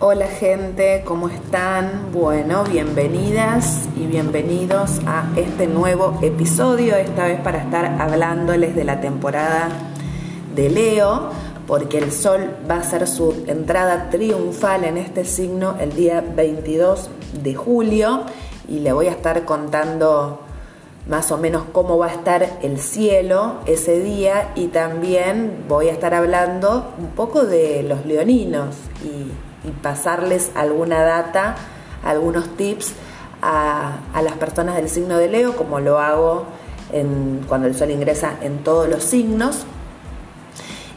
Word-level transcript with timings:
Hola 0.00 0.28
gente, 0.28 1.02
¿cómo 1.04 1.28
están? 1.28 2.12
Bueno, 2.12 2.62
bienvenidas 2.62 3.88
y 3.96 4.06
bienvenidos 4.06 5.00
a 5.08 5.28
este 5.34 5.66
nuevo 5.66 6.16
episodio, 6.22 6.94
esta 6.94 7.24
vez 7.24 7.40
para 7.40 7.58
estar 7.58 8.00
hablándoles 8.00 8.76
de 8.76 8.84
la 8.84 9.00
temporada 9.00 9.70
de 10.54 10.70
Leo, 10.70 11.30
porque 11.66 11.98
el 11.98 12.12
Sol 12.12 12.58
va 12.70 12.76
a 12.76 12.78
hacer 12.78 13.08
su 13.08 13.42
entrada 13.48 14.08
triunfal 14.08 14.84
en 14.84 14.98
este 14.98 15.24
signo 15.24 15.74
el 15.80 15.92
día 15.96 16.20
22 16.24 17.10
de 17.42 17.56
julio 17.56 18.22
y 18.68 18.78
le 18.78 18.92
voy 18.92 19.08
a 19.08 19.10
estar 19.10 19.44
contando 19.44 20.42
más 21.08 21.32
o 21.32 21.38
menos 21.38 21.64
cómo 21.72 21.98
va 21.98 22.06
a 22.06 22.12
estar 22.12 22.58
el 22.62 22.78
cielo 22.78 23.54
ese 23.66 23.98
día 23.98 24.52
y 24.54 24.68
también 24.68 25.64
voy 25.68 25.88
a 25.88 25.92
estar 25.92 26.14
hablando 26.14 26.92
un 27.00 27.08
poco 27.08 27.46
de 27.46 27.82
los 27.82 28.06
leoninos 28.06 28.76
y 29.02 29.47
y 29.68 29.70
pasarles 29.70 30.50
alguna 30.54 31.02
data, 31.02 31.56
algunos 32.02 32.56
tips 32.56 32.92
a, 33.42 33.98
las 34.22 34.34
personas 34.34 34.76
del 34.76 34.88
signo 34.88 35.18
de 35.18 35.28
Leo, 35.28 35.56
como 35.56 35.80
lo 35.80 35.98
hago 35.98 36.46
en, 36.92 37.44
cuando 37.48 37.68
el 37.68 37.76
sol 37.76 37.90
ingresa 37.90 38.34
en 38.40 38.64
todos 38.64 38.88
los 38.88 39.04
signos. 39.04 39.64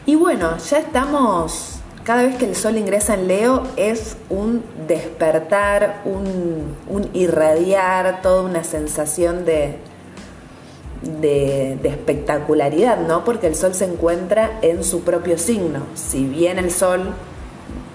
Y 0.06 0.16
bueno, 0.16 0.56
ya 0.58 0.78
estamos, 0.78 1.76
cada 2.04 2.22
vez 2.24 2.36
que 2.36 2.46
el 2.46 2.56
sol 2.56 2.76
ingresa 2.76 3.14
en 3.14 3.28
Leo 3.28 3.62
es 3.76 4.16
un 4.28 4.64
despertar, 4.88 6.02
un, 6.04 6.76
un 6.88 7.08
irradiar, 7.12 8.20
toda 8.22 8.42
una 8.42 8.64
sensación 8.64 9.44
de, 9.44 9.78
de, 11.02 11.78
de, 11.80 11.88
espectacularidad, 11.88 12.98
¿no? 13.06 13.22
Porque 13.24 13.46
el 13.46 13.54
sol 13.54 13.74
se 13.74 13.84
encuentra 13.84 14.58
en 14.62 14.82
su 14.82 15.02
propio 15.02 15.38
signo. 15.38 15.80
Si 15.94 16.24
bien 16.24 16.58
el 16.58 16.72
sol 16.72 17.14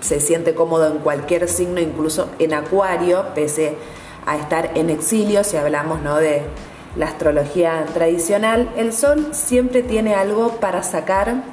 se 0.01 0.19
siente 0.19 0.53
cómodo 0.53 0.87
en 0.87 0.99
cualquier 0.99 1.47
signo, 1.47 1.79
incluso 1.79 2.29
en 2.39 2.53
acuario, 2.53 3.25
pese 3.35 3.75
a 4.25 4.37
estar 4.37 4.71
en 4.75 4.89
exilio, 4.89 5.43
si 5.43 5.57
hablamos 5.57 6.01
¿no? 6.01 6.17
de 6.17 6.43
la 6.95 7.07
astrología 7.07 7.85
tradicional, 7.93 8.69
el 8.75 8.91
sol 8.91 9.29
siempre 9.31 9.83
tiene 9.83 10.15
algo 10.15 10.57
para 10.59 10.83
sacar 10.83 11.43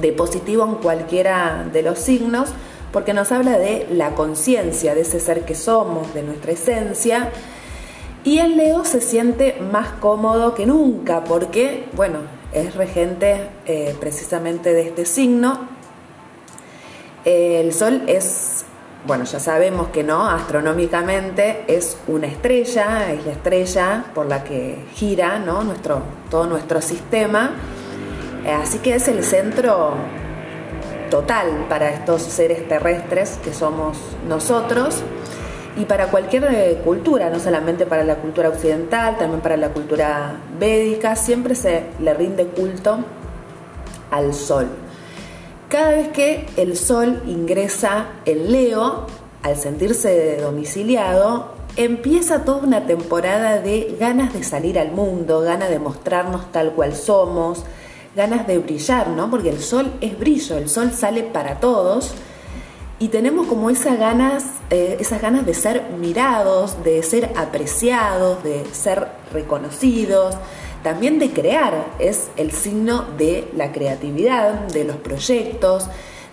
de 0.00 0.12
positivo 0.12 0.64
en 0.64 0.76
cualquiera 0.76 1.66
de 1.72 1.82
los 1.82 1.98
signos, 1.98 2.50
porque 2.92 3.12
nos 3.12 3.32
habla 3.32 3.58
de 3.58 3.86
la 3.90 4.14
conciencia, 4.14 4.94
de 4.94 5.02
ese 5.02 5.20
ser 5.20 5.44
que 5.44 5.54
somos, 5.54 6.12
de 6.14 6.22
nuestra 6.22 6.52
esencia. 6.52 7.30
Y 8.24 8.38
el 8.38 8.56
Leo 8.56 8.84
se 8.84 9.00
siente 9.00 9.58
más 9.60 9.88
cómodo 10.00 10.54
que 10.54 10.66
nunca, 10.66 11.24
porque, 11.24 11.88
bueno, 11.94 12.18
es 12.52 12.74
regente 12.74 13.48
eh, 13.66 13.94
precisamente 13.98 14.72
de 14.72 14.82
este 14.82 15.06
signo, 15.06 15.68
el 17.24 17.72
Sol 17.72 18.02
es, 18.06 18.64
bueno, 19.06 19.24
ya 19.24 19.40
sabemos 19.40 19.88
que 19.88 20.02
no, 20.02 20.28
astronómicamente 20.28 21.64
es 21.66 21.96
una 22.06 22.26
estrella, 22.26 23.12
es 23.12 23.24
la 23.26 23.32
estrella 23.32 24.04
por 24.14 24.26
la 24.26 24.44
que 24.44 24.84
gira 24.94 25.38
¿no? 25.38 25.62
nuestro, 25.62 26.02
todo 26.30 26.46
nuestro 26.46 26.80
sistema, 26.80 27.50
eh, 28.44 28.52
así 28.52 28.78
que 28.78 28.94
es 28.94 29.08
el 29.08 29.22
centro 29.22 29.94
total 31.10 31.66
para 31.68 31.90
estos 31.90 32.22
seres 32.22 32.66
terrestres 32.68 33.38
que 33.42 33.52
somos 33.52 33.98
nosotros 34.28 35.02
y 35.76 35.84
para 35.84 36.06
cualquier 36.06 36.44
eh, 36.44 36.80
cultura, 36.84 37.30
no 37.30 37.38
solamente 37.38 37.86
para 37.86 38.04
la 38.04 38.16
cultura 38.16 38.48
occidental, 38.48 39.18
también 39.18 39.40
para 39.40 39.56
la 39.56 39.70
cultura 39.70 40.36
védica, 40.58 41.16
siempre 41.16 41.54
se 41.54 41.84
le 42.00 42.14
rinde 42.14 42.46
culto 42.46 42.98
al 44.10 44.34
sol. 44.34 44.68
Cada 45.70 45.90
vez 45.90 46.08
que 46.08 46.46
el 46.56 46.76
Sol 46.76 47.22
ingresa 47.28 48.08
en 48.24 48.50
Leo, 48.50 49.06
al 49.44 49.56
sentirse 49.56 50.38
domiciliado, 50.38 51.52
empieza 51.76 52.44
toda 52.44 52.64
una 52.64 52.86
temporada 52.88 53.60
de 53.60 53.96
ganas 54.00 54.32
de 54.32 54.42
salir 54.42 54.80
al 54.80 54.90
mundo, 54.90 55.42
ganas 55.42 55.70
de 55.70 55.78
mostrarnos 55.78 56.50
tal 56.50 56.72
cual 56.72 56.96
somos, 56.96 57.62
ganas 58.16 58.48
de 58.48 58.58
brillar, 58.58 59.10
¿no? 59.10 59.30
Porque 59.30 59.50
el 59.50 59.60
sol 59.60 59.92
es 60.00 60.18
brillo, 60.18 60.58
el 60.58 60.68
sol 60.68 60.90
sale 60.92 61.22
para 61.22 61.60
todos 61.60 62.14
y 62.98 63.06
tenemos 63.06 63.46
como 63.46 63.70
esas 63.70 63.96
ganas, 63.96 64.46
eh, 64.70 64.96
esas 64.98 65.22
ganas 65.22 65.46
de 65.46 65.54
ser 65.54 65.84
mirados, 66.00 66.82
de 66.82 67.00
ser 67.04 67.30
apreciados, 67.36 68.42
de 68.42 68.64
ser 68.72 69.06
reconocidos, 69.32 70.34
también 70.82 71.18
de 71.18 71.30
crear, 71.30 71.86
es 71.98 72.28
el 72.36 72.52
signo 72.52 73.04
de 73.18 73.48
la 73.56 73.72
creatividad, 73.72 74.66
de 74.68 74.84
los 74.84 74.96
proyectos, 74.96 75.86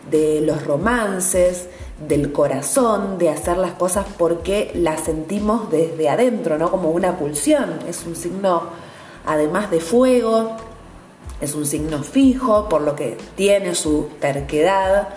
de 0.10 0.42
los 0.42 0.66
romances, 0.66 1.68
del 2.08 2.32
corazón, 2.32 3.18
de 3.18 3.30
hacer 3.30 3.58
las 3.58 3.74
cosas 3.74 4.06
porque 4.18 4.72
las 4.74 5.02
sentimos 5.02 5.70
desde 5.72 6.10
adentro, 6.10 6.58
¿no? 6.58 6.72
Como 6.72 6.92
una 6.92 7.18
pulsión. 7.18 7.80
Es 7.90 8.06
un 8.06 8.16
signo, 8.16 8.64
además 9.26 9.70
de 9.70 9.82
fuego, 9.82 10.56
es 11.42 11.54
un 11.56 11.66
signo 11.66 12.04
fijo, 12.04 12.70
por 12.70 12.82
lo 12.82 12.96
que 12.96 13.18
tiene 13.36 13.76
su 13.76 14.10
terquedad. 14.20 15.10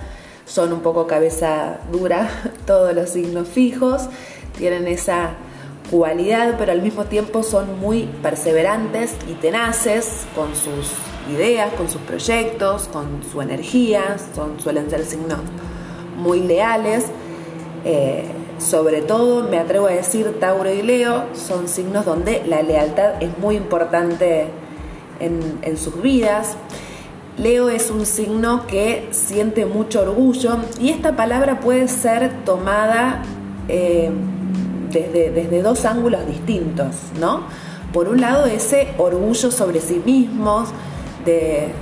Son 0.46 0.72
un 0.72 0.80
poco 0.80 1.06
cabeza 1.06 1.78
dura 1.92 2.28
todos 2.66 2.94
los 2.94 3.10
signos 3.10 3.48
fijos, 3.48 4.08
tienen 4.58 4.88
esa 4.88 5.34
cualidad, 5.90 6.54
pero 6.58 6.72
al 6.72 6.82
mismo 6.82 7.04
tiempo 7.04 7.42
son 7.42 7.80
muy 7.80 8.08
perseverantes 8.22 9.14
y 9.28 9.34
tenaces 9.34 10.26
con 10.34 10.54
sus 10.54 10.92
ideas, 11.34 11.72
con 11.74 11.88
sus 11.88 12.00
proyectos, 12.02 12.88
con 12.88 13.22
su 13.30 13.40
energía, 13.40 14.16
son, 14.34 14.60
suelen 14.60 14.88
ser 14.88 15.04
signos 15.04 15.40
muy 16.16 16.40
leales. 16.40 17.06
Eh, 17.84 18.24
sobre 18.58 19.00
todo, 19.00 19.48
me 19.48 19.58
atrevo 19.58 19.86
a 19.86 19.92
decir, 19.92 20.38
Tauro 20.38 20.72
y 20.72 20.82
Leo 20.82 21.24
son 21.34 21.66
signos 21.66 22.04
donde 22.04 22.42
la 22.46 22.62
lealtad 22.62 23.22
es 23.22 23.36
muy 23.38 23.56
importante 23.56 24.48
en, 25.18 25.76
sus 25.76 26.00
vidas. 26.02 26.56
Leo 27.38 27.70
es 27.70 27.90
un 27.90 28.04
signo 28.04 28.66
que 28.66 29.08
siente 29.12 29.64
mucho 29.64 30.02
orgullo 30.02 30.58
y 30.78 30.90
esta 30.90 31.16
palabra 31.16 31.60
puede 31.60 31.88
ser 31.88 32.44
tomada 32.44 33.22
eh, 33.68 34.10
desde, 34.90 35.62
dos 35.62 35.84
ángulos 35.84 36.26
distintos, 36.26 36.94
¿no? 37.18 37.42
Por 37.92 38.08
un 38.08 38.20
lado, 38.20 38.46
ese 38.46 38.88
orgullo 38.98 39.50
sobre 39.50 39.80
sí 39.80 40.02
mismos, 40.04 40.68
de, 41.24 41.72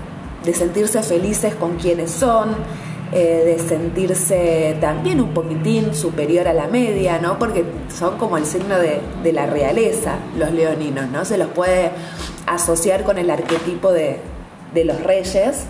sentirse 0.55 1.03
felices 1.03 1.55
con 1.55 1.77
quienes 1.77 2.11
son, 2.11 2.57
eh, 3.13 3.43
de 3.45 3.59
sentirse 3.59 4.77
también 4.81 5.21
un 5.21 5.35
poquitín 5.35 5.95
superior 5.95 6.49
a 6.49 6.55
la 6.55 6.69
media, 6.69 7.19
¿no? 7.19 7.39
Porque 7.39 7.65
son 7.95 8.17
como 8.17 8.39
el 8.39 8.47
signo 8.47 8.79
de, 8.79 9.01
de, 9.23 9.33
la 9.33 9.47
realeza, 9.47 10.17
los 10.39 10.51
leoninos, 10.53 11.09
¿no? 11.11 11.25
Se 11.25 11.37
los 11.37 11.49
puede 11.49 11.91
asociar 12.47 13.05
con 13.05 13.19
el 13.19 13.31
arquetipo 13.31 13.93
de, 13.93 14.21
de 14.75 14.85
los 14.85 15.03
reyes, 15.03 15.67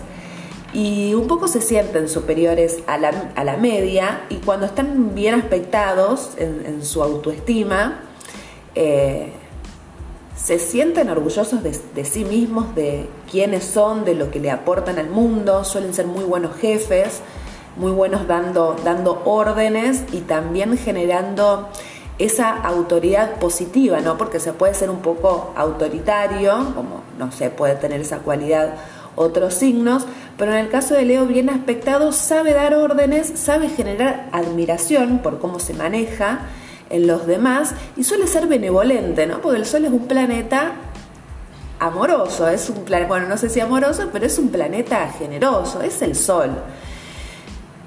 y 0.73 1.13
un 1.13 1.27
poco 1.27 1.47
se 1.47 1.61
sienten 1.61 2.07
superiores 2.09 2.79
a 2.87 2.97
la, 2.97 3.57
media 3.57 4.21
y 4.29 4.35
cuando 4.35 4.65
están 4.65 5.15
bien 5.15 5.35
aspectados 5.35 6.31
en, 6.37 6.83
su 6.83 7.01
autoestima, 7.01 8.01
eh, 8.75 9.33
se 10.35 10.59
sienten 10.59 11.09
orgullosos 11.09 11.61
de, 11.63 12.05
sí 12.05 12.23
mismos, 12.23 12.73
de 12.75 13.09
quiénes 13.29 13.65
son, 13.65 14.05
de 14.05 14.15
lo 14.15 14.31
que 14.31 14.39
le 14.39 14.51
aportan 14.51 14.99
al 14.99 15.09
mundo, 15.09 15.63
suelen 15.63 15.93
ser 15.93 16.05
muy 16.05 16.23
buenos 16.23 16.55
jefes, 16.55 17.21
muy 17.75 17.91
buenos 17.91 18.27
dando, 18.27 18.75
dando 18.83 19.21
órdenes 19.25 20.03
y 20.11 20.21
también 20.21 20.77
generando 20.77 21.69
esa 22.19 22.55
autoridad 22.55 23.35
positiva, 23.35 24.01
¿no? 24.01 24.17
Porque 24.17 24.39
se 24.39 24.53
puede 24.53 24.73
ser 24.73 24.89
un 24.89 24.99
poco 24.99 25.53
autoritario, 25.55 26.51
como 26.75 27.01
no 27.17 27.31
sé, 27.31 27.49
puede 27.49 27.75
tener 27.75 28.01
esa 28.01 28.19
cualidad 28.19 28.75
otros 29.15 29.53
signos, 29.53 30.05
pero 30.39 30.53
en 30.53 30.59
el 30.59 30.69
caso 30.69 30.95
de 30.95 31.03
Leo 31.03 31.25
bien 31.25 31.49
aspectado 31.49 32.13
sabe 32.13 32.53
dar 32.53 32.73
órdenes, 32.73 33.33
sabe 33.35 33.67
generar 33.67 34.29
admiración 34.31 35.19
por 35.19 35.37
cómo 35.37 35.59
se 35.59 35.73
maneja 35.73 36.39
en 36.89 37.07
los 37.07 37.27
demás 37.27 37.75
y 37.97 38.05
suele 38.05 38.25
ser 38.25 38.47
benevolente, 38.47 39.27
¿no? 39.27 39.41
Porque 39.41 39.59
el 39.59 39.65
Sol 39.65 39.83
es 39.83 39.91
un 39.91 40.07
planeta 40.07 40.71
amoroso, 41.77 42.47
es 42.47 42.69
un 42.69 42.85
planeta, 42.85 43.09
bueno, 43.09 43.27
no 43.27 43.35
sé 43.35 43.49
si 43.49 43.59
amoroso, 43.59 44.09
pero 44.13 44.25
es 44.25 44.39
un 44.39 44.47
planeta 44.47 45.09
generoso, 45.09 45.81
es 45.81 46.01
el 46.01 46.15
Sol. 46.15 46.51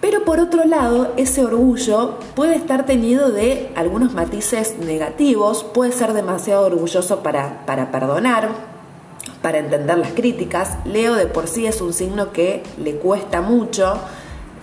Pero 0.02 0.24
por 0.26 0.38
otro 0.38 0.64
lado, 0.64 1.14
ese 1.16 1.42
orgullo 1.42 2.18
puede 2.34 2.56
estar 2.56 2.84
tenido 2.84 3.30
de 3.30 3.72
algunos 3.76 4.12
matices 4.12 4.76
negativos, 4.78 5.64
puede 5.64 5.92
ser 5.92 6.12
demasiado 6.12 6.66
orgulloso 6.66 7.22
para, 7.22 7.64
para 7.64 7.90
perdonar, 7.90 8.71
para 9.42 9.58
entender 9.58 9.98
las 9.98 10.12
críticas. 10.12 10.76
Leo 10.84 11.14
de 11.14 11.26
por 11.26 11.48
sí 11.48 11.66
es 11.66 11.80
un 11.80 11.92
signo 11.92 12.32
que 12.32 12.62
le 12.78 12.96
cuesta 12.96 13.40
mucho 13.40 13.98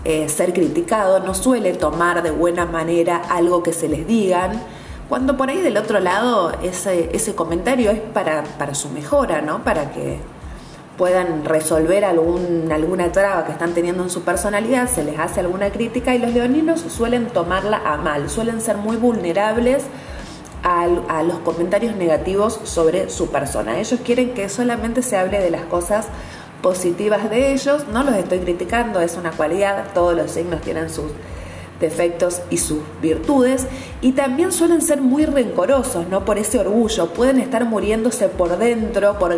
eh, 0.05 0.29
ser 0.29 0.53
criticado, 0.53 1.19
no 1.19 1.33
suele 1.33 1.73
tomar 1.73 2.23
de 2.23 2.31
buena 2.31 2.65
manera 2.65 3.21
algo 3.29 3.61
que 3.61 3.73
se 3.73 3.89
les 3.89 4.07
digan, 4.07 4.63
cuando 5.09 5.35
por 5.37 5.49
ahí 5.49 5.61
del 5.61 5.75
otro 5.75 5.99
lado 5.99 6.53
ese, 6.63 7.09
ese 7.13 7.35
comentario 7.35 7.91
es 7.91 7.99
para, 7.99 8.43
su 8.73 8.89
mejora, 8.89 9.41
¿no? 9.41 9.63
Para 9.63 9.91
que, 9.91 10.19
puedan 10.99 11.45
resolver 11.45 12.03
algún, 12.03 12.69
alguna 12.73 13.09
traba 13.13 13.45
que 13.45 13.53
están 13.53 13.73
teniendo 13.73 14.03
en 14.03 14.09
su 14.09 14.23
personalidad, 14.23 14.89
se 14.89 15.01
les 15.01 15.17
hace 15.17 15.39
alguna 15.39 15.69
crítica 15.69 16.13
y 16.13 16.19
los 16.19 16.33
leoninos 16.33 16.81
suelen 16.81 17.27
tomarla 17.27 17.81
a 17.85 17.95
mal, 17.95 18.29
suelen 18.29 18.59
ser 18.59 18.75
muy 18.75 18.97
vulnerables 18.97 19.85
a, 20.63 21.23
los 21.23 21.39
comentarios 21.39 21.95
negativos 21.95 22.59
sobre 22.63 23.09
su 23.09 23.29
persona. 23.29 23.79
Ellos 23.79 23.99
quieren 24.03 24.33
que 24.33 24.49
solamente 24.49 25.01
se 25.01 25.17
hable 25.17 25.39
de 25.39 25.51
las 25.51 25.63
cosas 25.63 26.07
positivas 26.61 27.29
de 27.29 27.53
ellos, 27.53 27.85
no 27.91 28.03
los 28.03 28.15
estoy 28.15 28.39
criticando, 28.39 28.99
es 28.99 29.15
una 29.15 29.31
cualidad, 29.31 29.93
todos 29.93 30.15
los 30.15 30.31
signos 30.31 30.61
tienen 30.61 30.89
sus 30.89 31.11
defectos 31.79 32.41
y 32.49 32.57
sus 32.57 32.79
virtudes 33.01 33.65
y 34.01 34.11
también 34.11 34.51
suelen 34.51 34.81
ser 34.81 34.99
muy 34.99 35.25
rencorosos, 35.25 36.07
¿no? 36.09 36.25
Por 36.25 36.37
ese 36.37 36.59
orgullo, 36.59 37.13
pueden 37.13 37.39
estar 37.39 37.63
muriéndose 37.63 38.27
por 38.27 38.57
dentro, 38.57 39.17
por 39.17 39.33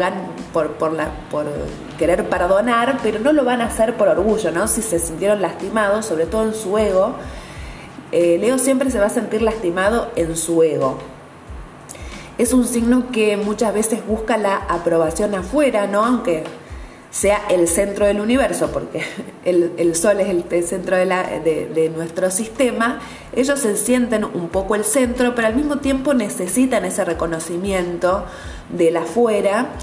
querer 1.99 2.27
perdonar, 2.27 2.97
pero 3.03 3.19
no 3.19 3.31
lo 3.31 3.45
van 3.45 3.61
a 3.61 3.65
hacer 3.65 3.95
por 3.95 4.07
orgullo, 4.07 4.51
¿no? 4.51 4.67
Si 4.67 4.81
se 4.81 4.97
sintieron 4.97 5.41
lastimados, 5.43 6.07
sobre 6.07 6.25
todo 6.25 6.45
en 6.45 6.55
su 6.55 6.75
ego, 6.79 7.13
eh, 8.11 8.37
Leo 8.39 8.57
siempre 8.57 8.91
se 8.91 8.99
va 8.99 9.05
a 9.05 9.09
sentir 9.09 9.41
lastimado 9.41 10.11
en 10.15 10.35
su 10.35 10.63
ego. 10.63 10.97
Es 12.41 12.53
un 12.53 12.65
signo 12.65 13.11
que 13.11 13.37
muchas 13.37 13.71
veces 13.71 14.03
busca 14.03 14.35
la 14.35 14.55
aprobación 14.55 15.35
afuera, 15.35 15.85
¿no? 15.85 16.03
Aunque 16.03 16.43
sea 17.11 17.39
el 17.51 17.67
centro 17.67 18.07
del 18.07 18.19
universo, 18.19 18.71
porque 18.71 19.03
el, 19.45 19.95
Sol 19.95 20.19
es 20.21 20.27
el, 20.27 20.63
centro 20.63 20.97
de, 20.97 21.91
nuestro 21.95 22.31
sistema, 22.31 22.99
ellos 23.35 23.59
se 23.59 23.77
sienten 23.77 24.23
un 24.23 24.49
poco 24.49 24.73
el 24.73 24.83
centro, 24.85 25.35
pero 25.35 25.49
al 25.49 25.55
mismo 25.55 25.77
tiempo 25.77 26.15
necesitan 26.15 26.83
ese 26.83 27.05
reconocimiento 27.05 28.25
de 28.75 28.89
la 28.89 29.01
afuera 29.01 29.73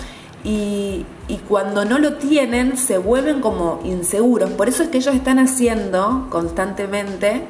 y, 0.42 1.06
cuando 1.48 1.84
no 1.84 2.00
lo 2.00 2.14
tienen 2.14 2.76
se 2.76 2.98
vuelven 2.98 3.40
como 3.40 3.78
inseguros. 3.84 4.50
Por 4.50 4.68
eso 4.68 4.82
es 4.82 4.88
que 4.88 4.98
ellos 4.98 5.14
están 5.14 5.38
haciendo 5.38 6.26
constantemente 6.28 7.42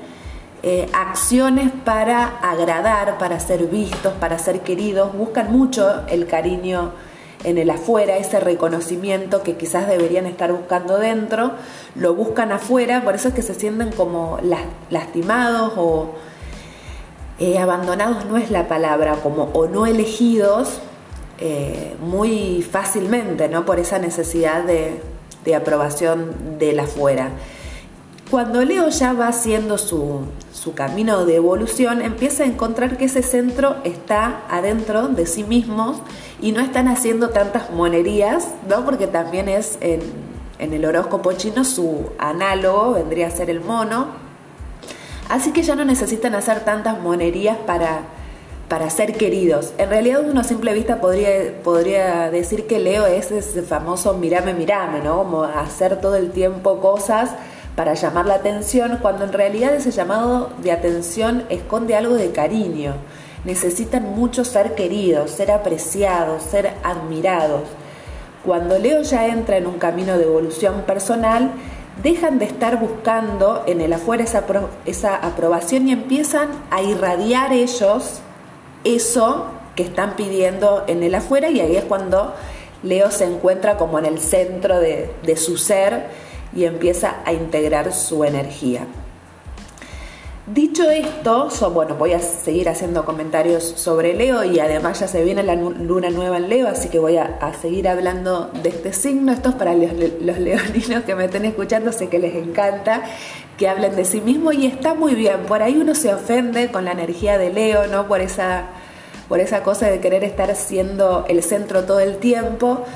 eh, 0.63 0.89
acciones 0.93 1.71
para 1.85 2.39
agradar, 2.39 3.19
para 3.19 3.39
ser 3.39 3.67
vistos, 3.67 4.13
para 4.15 4.39
ser 4.39 4.61
queridos, 4.61 5.17
buscan 5.17 5.53
mucho 5.53 6.07
el 6.09 6.27
cariño 6.27 6.93
en 7.45 7.59
el 7.59 7.71
afuera, 7.71 8.17
ese 8.17 8.41
reconocimiento 8.41 9.43
que 9.43 9.57
quizás 9.57 9.87
deberían 9.87 10.27
estar 10.27 10.53
buscando 10.53 10.99
dentro, 10.99 11.53
lo 11.95 12.15
buscan 12.15 12.51
afuera, 12.51 13.05
por 13.05 13.15
eso 13.15 13.29
es 13.29 13.35
que 13.35 13.43
se 13.43 13.55
sienten 13.55 13.93
como 13.93 14.39
lastimados 14.91 15.75
o 15.77 16.15
eh, 17.39 17.59
abandonados 17.59 18.25
no 18.27 18.37
es 18.37 18.51
la 18.51 18.67
palabra, 18.67 19.15
como 19.23 19.45
o 19.53 19.69
no 19.69 19.87
elegidos 19.87 20.81
eh, 21.39 21.95
muy 22.01 22.67
fácilmente, 22.69 23.49
¿no? 23.49 23.65
Por 23.65 23.79
esa 23.79 24.01
necesidad 24.01 24.65
de, 24.65 25.01
de 25.45 25.55
aprobación 25.55 26.59
del 26.59 26.81
afuera. 26.81 27.31
Cuando 28.31 28.63
Leo 28.63 28.91
ya 28.91 29.15
va 29.15 29.29
haciendo 29.29 29.79
su, 29.79 30.21
su 30.53 30.75
camino 30.75 31.25
de 31.25 31.37
evolución, 31.37 32.03
empieza 32.03 32.43
a 32.43 32.47
encontrar 32.47 32.99
que 32.99 33.07
ese 33.07 33.23
centro 33.23 33.77
está 33.85 34.43
adentro 34.51 35.09
de 35.09 35.25
sí 35.25 35.45
mismos 35.45 35.97
y 36.43 36.53
no 36.53 36.61
están 36.61 36.89
haciendo 36.89 37.31
tantas 37.31 37.71
monerías, 37.71 38.49
¿no? 38.69 38.85
Porque 38.85 39.07
también 39.07 39.49
es 39.49 39.79
en, 39.81 40.03
el 40.59 40.85
horóscopo 40.85 41.33
chino 41.33 41.65
su 41.65 42.11
análogo, 42.19 42.93
vendría 42.93 43.29
a 43.29 43.31
ser 43.31 43.49
el 43.49 43.63
mono. 43.63 44.09
Así 45.31 45.53
que 45.53 45.63
ya 45.63 45.75
no 45.75 45.87
necesitan 45.87 46.35
hacer 46.35 46.67
tantas 46.67 47.01
monerías 47.01 47.57
para, 47.57 48.01
para 48.69 48.91
ser 48.91 49.17
queridos. 49.17 49.73
En 49.79 49.89
realidad 49.89 50.23
uno 50.29 50.43
a 50.43 50.45
simple 50.45 50.75
vista 50.75 51.01
podría, 51.01 51.63
podría 51.65 52.31
decir 52.31 52.67
que 52.67 52.79
Leo 52.79 53.07
es 53.07 53.31
ese 53.31 53.63
famoso 53.63 54.13
mirame, 54.13 54.53
mirame, 54.53 55.01
¿no? 55.01 55.17
Como 55.17 55.45
hacer 55.45 55.99
todo 55.99 56.17
el 56.17 56.31
tiempo 56.31 56.79
cosas 56.81 57.31
para 57.79 57.95
llamar 57.95 58.27
la 58.27 58.35
atención, 58.35 58.99
cuando 59.01 59.25
en 59.25 59.33
realidad 59.33 59.73
ese 59.73 59.93
llamado 59.93 60.51
de 60.65 60.73
atención 60.73 61.45
esconde 61.49 61.95
algo 61.95 62.17
de 62.17 62.33
cariño. 62.33 62.95
Necesitan 63.45 64.03
mucho 64.17 64.45
ser 64.45 64.75
queridos, 64.75 65.31
ser 65.31 65.53
apreciados, 65.53 66.43
ser 66.43 66.73
admirados. 66.83 67.63
Cuando 68.45 68.81
Leo 68.81 69.03
ya 69.03 69.29
entra 69.29 69.59
en 69.59 69.69
un 69.69 69.79
camino 69.79 70.19
de 70.19 70.25
evolución 70.25 70.83
personal, 70.89 71.53
dejan 72.03 72.41
de 72.41 72.47
estar 72.47 72.81
buscando 72.81 73.63
en 73.69 73.81
el 73.81 73.93
afuera 73.93 74.25
esa, 74.25 74.43
esa 74.85 75.15
aprobación 75.15 75.87
y 75.87 75.93
empiezan 75.93 76.49
a 76.73 76.83
irradiar 76.83 77.53
ellos 77.53 78.23
eso 78.83 79.53
que 79.77 79.85
están 79.85 80.17
pidiendo 80.17 80.83
en 80.89 81.05
el 81.05 81.15
afuera 81.15 81.49
y 81.49 81.61
ahí 81.61 81.77
es 81.77 81.85
cuando 81.85 82.35
Leo 82.83 83.13
se 83.13 83.27
encuentra 83.27 83.77
como 83.77 84.01
en 84.01 84.07
el 84.07 84.19
centro 84.19 84.81
de, 84.81 85.13
de 85.23 85.37
su 85.37 85.57
ser 85.57 86.28
y 86.55 86.65
empieza 86.65 87.17
a 87.25 87.33
integrar 87.33 87.93
su 87.93 88.25
energía. 88.25 88.87
Dicho 90.55 90.91
esto, 90.91 91.51
bueno, 91.75 91.95
voy 91.97 92.15
a 92.15 92.21
seguir 92.21 92.71
haciendo 92.71 93.05
comentarios 93.05 93.63
sobre 93.63 94.15
Leo 94.15 94.45
y 94.45 94.59
además 94.61 94.99
ya 94.99 95.07
se 95.07 95.23
viene 95.23 95.43
la 95.43 95.55
luna 95.55 96.09
nueva 96.09 96.39
en 96.39 96.49
Leo, 96.49 96.69
así 96.69 96.89
que 96.89 96.99
voy 96.99 97.19
a, 97.19 97.39
seguir 97.61 97.87
hablando 97.87 98.51
de 98.63 98.71
este 98.71 98.95
signo. 98.95 99.31
Esto 99.31 99.51
es 99.51 99.55
para 99.57 99.75
los, 99.75 99.93
leoninos 99.93 101.05
que 101.05 101.15
me 101.15 101.27
estén 101.27 101.45
escuchando, 101.45 101.93
sé 101.93 102.09
que 102.09 102.19
les 102.19 102.35
encanta 102.35 103.03
que 103.59 103.69
hablen 103.69 103.95
de 103.95 104.07
sí 104.07 104.23
mismo 104.23 104.51
y 104.53 104.65
está 104.65 104.95
muy 104.95 105.15
bien. 105.15 105.43
Por 105.47 105.63
ahí 105.63 105.77
uno 105.77 105.95
se 105.95 106.15
ofende 106.15 106.71
con 106.71 106.87
la 106.87 106.93
energía 106.93 107.37
de 107.37 107.53
Leo, 107.53 107.87
¿no? 107.87 108.09
Por 108.09 108.23
esa, 108.23 108.69
por 109.29 109.41
esa 109.41 109.63
cosa 109.63 109.89
de 109.89 110.01
querer 110.01 110.25
estar 110.25 110.57
siendo 110.57 111.27
el 111.29 111.43
centro 111.43 111.85
todo 111.85 112.01
el 112.01 112.17
tiempo 112.17 112.87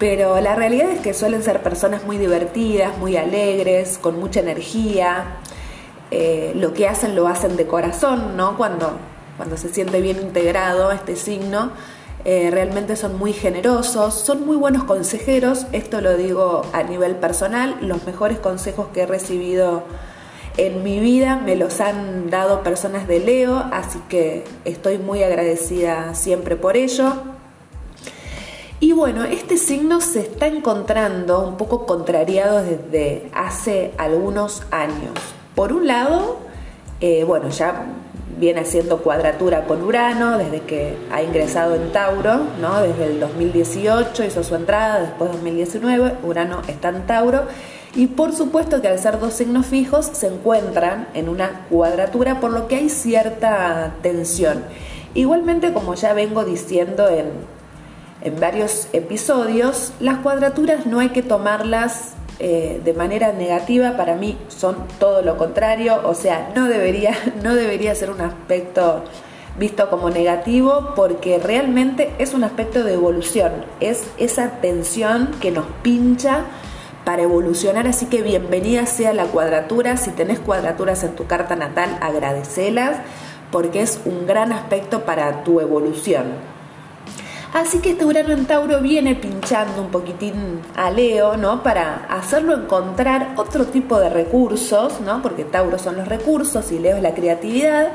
pero 0.00 0.40
la 0.40 0.56
realidad 0.56 0.88
es 0.88 1.00
que 1.00 1.12
suelen 1.12 1.42
ser 1.42 1.62
personas 1.62 2.04
muy 2.04 2.16
divertidas, 2.16 2.96
muy 2.96 3.18
alegres, 3.18 3.98
con 3.98 4.18
mucha 4.18 4.40
energía. 4.40 5.36
Eh, 6.10 6.52
lo 6.56 6.72
que 6.72 6.88
hacen 6.88 7.14
lo 7.14 7.28
hacen 7.28 7.56
de 7.56 7.66
corazón, 7.66 8.34
¿no? 8.34 8.56
Cuando, 8.56 8.96
cuando 9.36 9.58
se 9.58 9.68
siente 9.68 10.00
bien 10.00 10.16
integrado 10.16 10.90
este 10.90 11.16
signo, 11.16 11.70
eh, 12.24 12.48
realmente 12.50 12.96
son 12.96 13.18
muy 13.18 13.34
generosos, 13.34 14.14
son 14.14 14.46
muy 14.46 14.56
buenos 14.56 14.84
consejeros, 14.84 15.66
esto 15.72 16.00
lo 16.00 16.16
digo 16.16 16.62
a 16.72 16.82
nivel 16.82 17.16
personal, 17.16 17.76
los 17.82 18.04
mejores 18.06 18.38
consejos 18.38 18.88
que 18.94 19.02
he 19.02 19.06
recibido 19.06 19.84
en 20.56 20.82
mi 20.82 20.98
vida 20.98 21.36
me 21.36 21.56
los 21.56 21.80
han 21.80 22.30
dado 22.30 22.62
personas 22.62 23.06
de 23.06 23.20
Leo, 23.20 23.64
así 23.70 24.00
que 24.08 24.44
estoy 24.64 24.96
muy 24.98 25.22
agradecida 25.22 26.14
siempre 26.14 26.56
por 26.56 26.76
ello. 26.78 27.39
Y 28.82 28.92
bueno, 28.92 29.24
este 29.24 29.58
signo 29.58 30.00
se 30.00 30.20
está 30.20 30.46
encontrando 30.46 31.46
un 31.46 31.58
poco 31.58 31.84
contrariado 31.84 32.62
desde 32.62 33.30
hace 33.34 33.92
algunos 33.98 34.62
años. 34.70 35.12
Por 35.54 35.74
un 35.74 35.86
lado, 35.86 36.38
eh, 37.02 37.24
bueno, 37.24 37.50
ya 37.50 37.84
viene 38.38 38.60
haciendo 38.60 39.02
cuadratura 39.02 39.66
con 39.66 39.82
Urano 39.82 40.38
desde 40.38 40.60
que 40.62 40.96
ha 41.12 41.22
ingresado 41.22 41.74
en 41.74 41.92
Tauro, 41.92 42.40
¿no? 42.58 42.80
Desde 42.80 43.08
el 43.08 43.20
2018 43.20 44.24
hizo 44.24 44.42
su 44.42 44.54
entrada, 44.54 45.00
después 45.00 45.30
2019, 45.30 46.14
Urano 46.24 46.62
está 46.66 46.88
en 46.88 47.06
Tauro. 47.06 47.42
Y 47.94 48.06
por 48.06 48.32
supuesto 48.32 48.80
que 48.80 48.88
al 48.88 48.98
ser 48.98 49.20
dos 49.20 49.34
signos 49.34 49.66
fijos 49.66 50.06
se 50.06 50.28
encuentran 50.28 51.06
en 51.12 51.28
una 51.28 51.66
cuadratura, 51.68 52.40
por 52.40 52.50
lo 52.50 52.66
que 52.66 52.76
hay 52.76 52.88
cierta 52.88 53.92
tensión. 54.00 54.64
Igualmente, 55.12 55.74
como 55.74 55.94
ya 55.96 56.14
vengo 56.14 56.44
diciendo 56.44 57.10
en 57.10 57.59
en 58.22 58.38
varios 58.38 58.88
episodios, 58.92 59.92
las 60.00 60.18
cuadraturas 60.18 60.86
no 60.86 61.00
hay 61.00 61.10
que 61.10 61.22
tomarlas 61.22 62.14
eh, 62.38 62.80
de 62.84 62.94
manera 62.94 63.32
negativa, 63.32 63.96
para 63.96 64.14
mí 64.14 64.38
son 64.48 64.76
todo 64.98 65.22
lo 65.22 65.36
contrario, 65.36 66.00
o 66.04 66.14
sea, 66.14 66.50
no 66.54 66.68
debería, 66.68 67.14
no 67.42 67.54
debería 67.54 67.94
ser 67.94 68.10
un 68.10 68.20
aspecto 68.20 69.04
visto 69.58 69.90
como 69.90 70.10
negativo 70.10 70.92
porque 70.94 71.38
realmente 71.38 72.14
es 72.18 72.32
un 72.34 72.44
aspecto 72.44 72.82
de 72.84 72.94
evolución, 72.94 73.52
es 73.80 74.04
esa 74.16 74.60
tensión 74.60 75.32
que 75.40 75.50
nos 75.50 75.66
pincha 75.82 76.44
para 77.04 77.22
evolucionar, 77.22 77.86
así 77.86 78.06
que 78.06 78.22
bienvenida 78.22 78.86
sea 78.86 79.12
la 79.12 79.24
cuadratura, 79.24 79.96
si 79.96 80.10
tenés 80.10 80.38
cuadraturas 80.38 81.02
en 81.04 81.16
tu 81.16 81.26
carta 81.26 81.56
natal, 81.56 81.98
agradecelas 82.00 82.98
porque 83.50 83.82
es 83.82 84.00
un 84.04 84.26
gran 84.26 84.52
aspecto 84.52 85.04
para 85.04 85.42
tu 85.42 85.60
evolución. 85.60 86.49
Así 87.52 87.80
que 87.80 87.90
este 87.90 88.04
Urano 88.04 88.32
en 88.32 88.46
Tauro 88.46 88.80
viene 88.80 89.16
pinchando 89.16 89.82
un 89.82 89.88
poquitín 89.88 90.60
a 90.76 90.88
Leo, 90.90 91.36
¿no? 91.36 91.64
Para 91.64 92.06
hacerlo 92.08 92.54
encontrar 92.54 93.34
otro 93.36 93.66
tipo 93.66 93.98
de 93.98 94.08
recursos, 94.08 95.00
¿no? 95.00 95.20
Porque 95.20 95.42
Tauro 95.42 95.76
son 95.76 95.96
los 95.96 96.06
recursos 96.06 96.70
y 96.70 96.78
Leo 96.78 96.98
es 96.98 97.02
la 97.02 97.12
creatividad, 97.12 97.88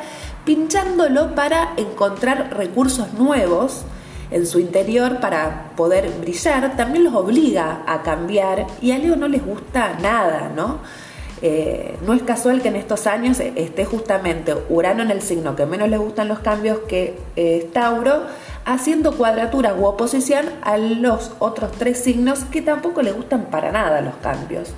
pinchándolo 0.43 1.35
para 1.35 1.71
encontrar 1.77 2.53
recursos 2.57 3.13
nuevos 3.13 3.83
en 4.29 4.45
su 4.45 4.59
interior 4.59 5.21
para 5.21 5.71
poder 5.77 6.09
brillar, 6.19 6.75
también 6.75 7.05
los 7.05 7.13
obliga 7.13 7.83
a 7.87 8.01
cambiar 8.01 8.67
y 8.81 8.91
a 8.91 8.97
Leo 8.97 9.15
no 9.15 9.29
les 9.29 9.45
gusta 9.45 9.97
nada, 10.01 10.51
¿no? 10.53 10.79
Eh, 11.41 11.95
no 12.05 12.13
es 12.13 12.23
casual 12.23 12.61
que 12.61 12.69
en 12.69 12.75
estos 12.75 13.07
años 13.07 13.39
esté 13.39 13.85
justamente 13.85 14.55
Urano 14.69 15.03
en 15.03 15.11
el 15.11 15.21
signo 15.21 15.55
que 15.55 15.65
menos 15.65 15.89
le 15.89 15.97
gustan 15.97 16.27
los 16.27 16.39
cambios 16.39 16.79
que 16.87 17.17
eh, 17.35 17.69
Tauro, 17.73 18.23
haciendo 18.65 19.15
cuadratura 19.15 19.75
u 19.75 19.85
oposición 19.85 20.45
a 20.63 20.77
los 20.77 21.31
otros 21.39 21.71
tres 21.73 21.99
signos 21.99 22.43
que 22.45 22.61
tampoco 22.61 23.01
le 23.01 23.11
gustan 23.11 23.45
para 23.45 23.71
nada 23.71 24.01
los 24.01 24.15
cambios. 24.15 24.69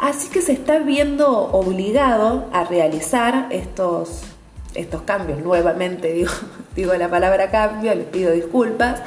Así 0.00 0.28
que 0.28 0.42
se 0.42 0.52
está 0.52 0.78
viendo 0.78 1.30
obligado 1.30 2.48
a 2.52 2.64
realizar 2.64 3.46
estos, 3.50 4.22
estos 4.74 5.02
cambios. 5.02 5.40
Nuevamente 5.40 6.12
digo, 6.12 6.32
digo 6.76 6.94
la 6.94 7.08
palabra 7.08 7.50
cambio, 7.50 7.94
les 7.94 8.06
pido 8.06 8.32
disculpas. 8.32 9.00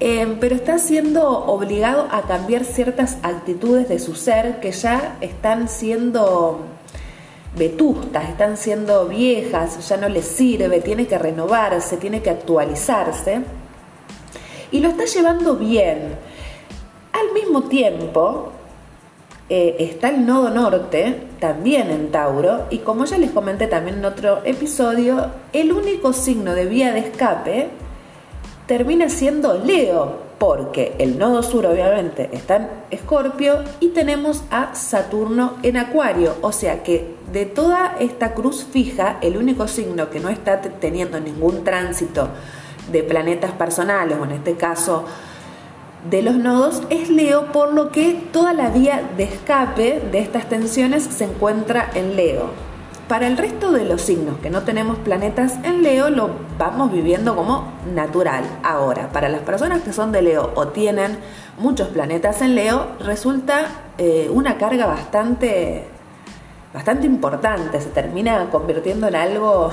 Eh, 0.00 0.36
pero 0.40 0.56
está 0.56 0.78
siendo 0.78 1.28
obligado 1.28 2.08
a 2.10 2.22
cambiar 2.22 2.64
ciertas 2.64 3.18
actitudes 3.22 3.88
de 3.88 4.00
su 4.00 4.16
ser 4.16 4.58
que 4.58 4.72
ya 4.72 5.16
están 5.20 5.68
siendo 5.68 6.66
vetustas, 7.56 8.28
están 8.28 8.56
siendo 8.56 9.06
viejas, 9.06 9.88
ya 9.88 9.96
no 9.96 10.08
le 10.08 10.22
sirve, 10.22 10.80
tiene 10.80 11.06
que 11.06 11.18
renovarse, 11.18 11.96
tiene 11.96 12.22
que 12.22 12.30
actualizarse. 12.30 13.42
Y 14.70 14.80
lo 14.80 14.88
está 14.88 15.04
llevando 15.04 15.56
bien. 15.56 16.16
Al 17.12 17.32
mismo 17.34 17.64
tiempo, 17.64 18.52
eh, 19.48 19.76
está 19.80 20.08
el 20.08 20.24
nodo 20.24 20.48
norte, 20.48 21.24
también 21.38 21.90
en 21.90 22.10
Tauro, 22.10 22.66
y 22.70 22.78
como 22.78 23.04
ya 23.04 23.18
les 23.18 23.32
comenté 23.32 23.66
también 23.66 23.98
en 23.98 24.04
otro 24.06 24.40
episodio, 24.44 25.30
el 25.52 25.72
único 25.72 26.14
signo 26.14 26.54
de 26.54 26.64
vía 26.64 26.92
de 26.92 27.00
escape 27.00 27.68
termina 28.66 29.10
siendo 29.10 29.58
Leo, 29.58 30.31
porque 30.42 30.96
el 30.98 31.20
nodo 31.20 31.44
sur 31.44 31.66
obviamente 31.66 32.28
está 32.32 32.56
en 32.56 32.68
Escorpio 32.90 33.62
y 33.78 33.90
tenemos 33.90 34.42
a 34.50 34.74
Saturno 34.74 35.54
en 35.62 35.76
Acuario, 35.76 36.34
o 36.40 36.50
sea 36.50 36.82
que 36.82 37.14
de 37.32 37.46
toda 37.46 37.94
esta 38.00 38.34
cruz 38.34 38.66
fija, 38.68 39.18
el 39.20 39.36
único 39.36 39.68
signo 39.68 40.10
que 40.10 40.18
no 40.18 40.30
está 40.30 40.60
teniendo 40.60 41.20
ningún 41.20 41.62
tránsito 41.62 42.26
de 42.90 43.04
planetas 43.04 43.52
personales, 43.52 44.18
o 44.20 44.24
en 44.24 44.32
este 44.32 44.56
caso 44.56 45.04
de 46.10 46.22
los 46.22 46.34
nodos, 46.34 46.82
es 46.90 47.08
Leo, 47.08 47.52
por 47.52 47.72
lo 47.72 47.92
que 47.92 48.20
toda 48.32 48.52
la 48.52 48.68
vía 48.70 49.10
de 49.16 49.22
escape 49.22 50.02
de 50.10 50.18
estas 50.18 50.48
tensiones 50.48 51.04
se 51.04 51.22
encuentra 51.22 51.88
en 51.94 52.16
Leo. 52.16 52.71
Para 53.08 53.26
el 53.26 53.36
resto 53.36 53.72
de 53.72 53.84
los 53.84 54.00
signos 54.00 54.38
que 54.38 54.48
no 54.48 54.62
tenemos 54.62 54.96
planetas 54.98 55.58
en 55.64 55.82
Leo, 55.82 56.08
lo 56.08 56.30
vamos 56.56 56.90
viviendo 56.92 57.36
como 57.36 57.72
natural. 57.94 58.44
Ahora, 58.62 59.10
para 59.10 59.28
las 59.28 59.42
personas 59.42 59.82
que 59.82 59.92
son 59.92 60.12
de 60.12 60.22
Leo 60.22 60.52
o 60.54 60.68
tienen 60.68 61.18
muchos 61.58 61.88
planetas 61.88 62.40
en 62.40 62.54
Leo, 62.54 62.86
resulta 63.00 63.66
eh, 63.98 64.30
una 64.32 64.56
carga 64.56 64.86
bastante, 64.86 65.84
bastante 66.72 67.06
importante. 67.06 67.80
Se 67.80 67.90
termina 67.90 68.48
convirtiendo 68.50 69.08
en 69.08 69.16
algo 69.16 69.70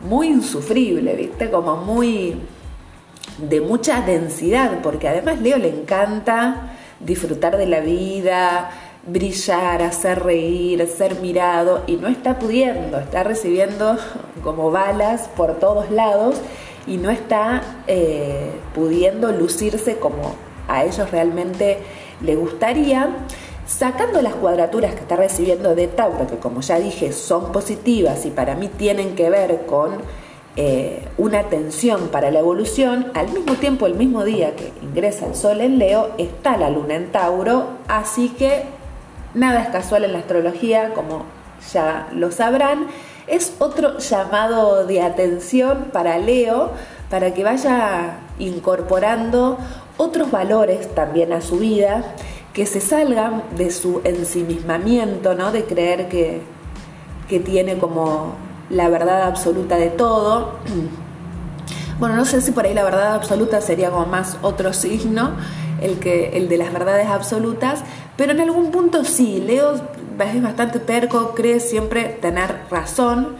muy 0.00 0.28
insufrible, 0.28 1.14
¿viste? 1.16 1.50
Como 1.50 1.78
muy 1.78 2.36
de 3.38 3.60
mucha 3.60 4.02
densidad, 4.02 4.82
porque 4.82 5.08
además 5.08 5.40
Leo 5.40 5.58
le 5.58 5.68
encanta 5.68 6.74
disfrutar 7.00 7.56
de 7.56 7.66
la 7.66 7.80
vida, 7.80 8.70
brillar, 9.06 9.82
hacer 9.82 10.22
reír, 10.22 10.86
ser 10.86 11.20
mirado 11.20 11.82
y 11.86 11.96
no 11.96 12.08
está 12.08 12.38
pudiendo, 12.38 12.98
está 12.98 13.22
recibiendo 13.22 13.96
como 14.42 14.70
balas 14.70 15.28
por 15.36 15.58
todos 15.58 15.90
lados 15.90 16.36
y 16.86 16.96
no 16.96 17.10
está 17.10 17.62
eh, 17.86 18.52
pudiendo 18.74 19.32
lucirse 19.32 19.96
como 19.96 20.34
a 20.68 20.84
ellos 20.84 21.10
realmente 21.10 21.78
le 22.20 22.36
gustaría, 22.36 23.08
sacando 23.66 24.20
las 24.22 24.34
cuadraturas 24.34 24.94
que 24.94 25.00
está 25.00 25.16
recibiendo 25.16 25.74
de 25.74 25.88
Tauro, 25.88 26.26
que 26.26 26.36
como 26.36 26.60
ya 26.60 26.78
dije 26.78 27.12
son 27.12 27.52
positivas 27.52 28.26
y 28.26 28.30
para 28.30 28.54
mí 28.54 28.68
tienen 28.68 29.14
que 29.14 29.30
ver 29.30 29.64
con 29.66 29.92
eh, 30.56 31.08
una 31.16 31.44
tensión 31.44 32.08
para 32.08 32.30
la 32.30 32.40
evolución, 32.40 33.10
al 33.14 33.32
mismo 33.32 33.54
tiempo, 33.54 33.86
el 33.86 33.94
mismo 33.94 34.24
día 34.24 34.54
que 34.56 34.72
ingresa 34.82 35.26
el 35.26 35.34
Sol 35.34 35.60
en 35.60 35.78
Leo, 35.78 36.10
está 36.18 36.56
la 36.56 36.70
Luna 36.70 36.96
en 36.96 37.10
Tauro, 37.12 37.78
así 37.88 38.30
que 38.30 38.64
Nada 39.34 39.62
es 39.62 39.68
casual 39.68 40.04
en 40.04 40.12
la 40.12 40.18
astrología, 40.18 40.92
como 40.94 41.24
ya 41.72 42.08
lo 42.12 42.32
sabrán. 42.32 42.86
Es 43.26 43.54
otro 43.58 43.98
llamado 43.98 44.86
de 44.86 45.02
atención 45.02 45.90
para 45.92 46.18
Leo, 46.18 46.72
para 47.10 47.32
que 47.32 47.44
vaya 47.44 48.18
incorporando 48.38 49.58
otros 49.96 50.30
valores 50.30 50.92
también 50.94 51.32
a 51.32 51.40
su 51.40 51.58
vida, 51.58 52.02
que 52.52 52.66
se 52.66 52.80
salgan 52.80 53.42
de 53.56 53.70
su 53.70 54.00
ensimismamiento, 54.04 55.34
¿no? 55.34 55.52
de 55.52 55.64
creer 55.64 56.08
que, 56.08 56.40
que 57.28 57.38
tiene 57.38 57.78
como 57.78 58.34
la 58.70 58.88
verdad 58.88 59.22
absoluta 59.22 59.76
de 59.76 59.90
todo. 59.90 60.58
Bueno, 61.98 62.16
no 62.16 62.24
sé 62.24 62.40
si 62.40 62.52
por 62.52 62.64
ahí 62.64 62.72
la 62.72 62.82
verdad 62.82 63.14
absoluta 63.14 63.60
sería 63.60 63.90
como 63.90 64.06
más 64.06 64.38
otro 64.40 64.72
signo, 64.72 65.32
el, 65.80 65.98
que, 65.98 66.36
el 66.36 66.48
de 66.48 66.58
las 66.58 66.72
verdades 66.72 67.06
absolutas, 67.06 67.82
pero 68.16 68.32
en 68.32 68.40
algún 68.40 68.70
punto 68.70 69.04
sí, 69.04 69.40
Leo 69.40 69.74
es 69.74 70.42
bastante 70.42 70.78
terco, 70.78 71.34
cree 71.34 71.60
siempre 71.60 72.04
tener 72.20 72.62
razón 72.70 73.36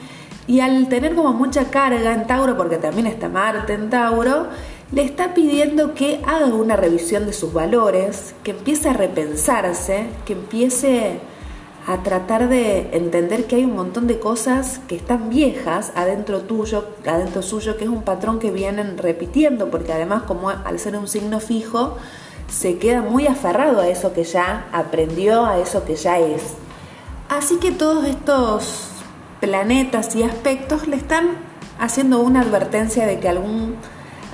y 0.46 0.60
al 0.60 0.88
tener 0.88 1.14
como 1.14 1.32
mucha 1.32 1.70
carga 1.70 2.12
en 2.12 2.26
Tauro, 2.26 2.56
porque 2.56 2.76
también 2.76 3.06
está 3.06 3.28
Marte 3.28 3.74
en 3.74 3.90
Tauro, 3.90 4.48
le 4.92 5.04
está 5.04 5.34
pidiendo 5.34 5.94
que 5.94 6.20
haga 6.26 6.46
una 6.46 6.74
revisión 6.76 7.26
de 7.26 7.32
sus 7.32 7.52
valores, 7.52 8.34
que 8.42 8.50
empiece 8.50 8.88
a 8.88 8.92
repensarse, 8.92 10.06
que 10.24 10.32
empiece 10.32 11.20
a 11.86 12.02
tratar 12.02 12.48
de 12.48 12.88
entender 12.92 13.46
que 13.46 13.56
hay 13.56 13.64
un 13.64 13.74
montón 13.74 14.06
de 14.06 14.18
cosas 14.18 14.80
que 14.88 14.96
están 14.96 15.30
viejas 15.30 15.92
adentro 15.94 16.40
tuyo, 16.40 16.88
adentro 17.06 17.42
suyo, 17.42 17.76
que 17.76 17.84
es 17.84 17.90
un 17.90 18.02
patrón 18.02 18.38
que 18.38 18.50
vienen 18.50 18.98
repitiendo, 18.98 19.70
porque 19.70 19.92
además 19.92 20.24
como 20.24 20.50
al 20.50 20.78
ser 20.78 20.96
un 20.96 21.08
signo 21.08 21.40
fijo, 21.40 21.96
se 22.50 22.78
queda 22.78 23.00
muy 23.00 23.26
aferrado 23.26 23.80
a 23.80 23.88
eso 23.88 24.12
que 24.12 24.24
ya 24.24 24.66
aprendió, 24.72 25.46
a 25.46 25.58
eso 25.58 25.84
que 25.84 25.94
ya 25.94 26.18
es. 26.18 26.54
Así 27.28 27.56
que 27.58 27.70
todos 27.70 28.04
estos 28.04 28.88
planetas 29.40 30.14
y 30.16 30.24
aspectos 30.24 30.88
le 30.88 30.96
están 30.96 31.30
haciendo 31.78 32.20
una 32.20 32.40
advertencia 32.40 33.06
de 33.06 33.20
que 33.20 33.28
algún, 33.28 33.76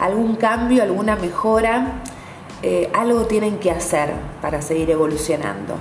algún 0.01 0.37
cambio, 0.37 0.83
alguna 0.83 1.17
mejora, 1.17 2.03
eh, 2.63 2.91
algo 2.95 3.27
tienen 3.27 3.59
que 3.59 3.71
hacer 3.71 4.11
para 4.41 4.63
seguir 4.63 4.91
evolucionando. 4.91 5.75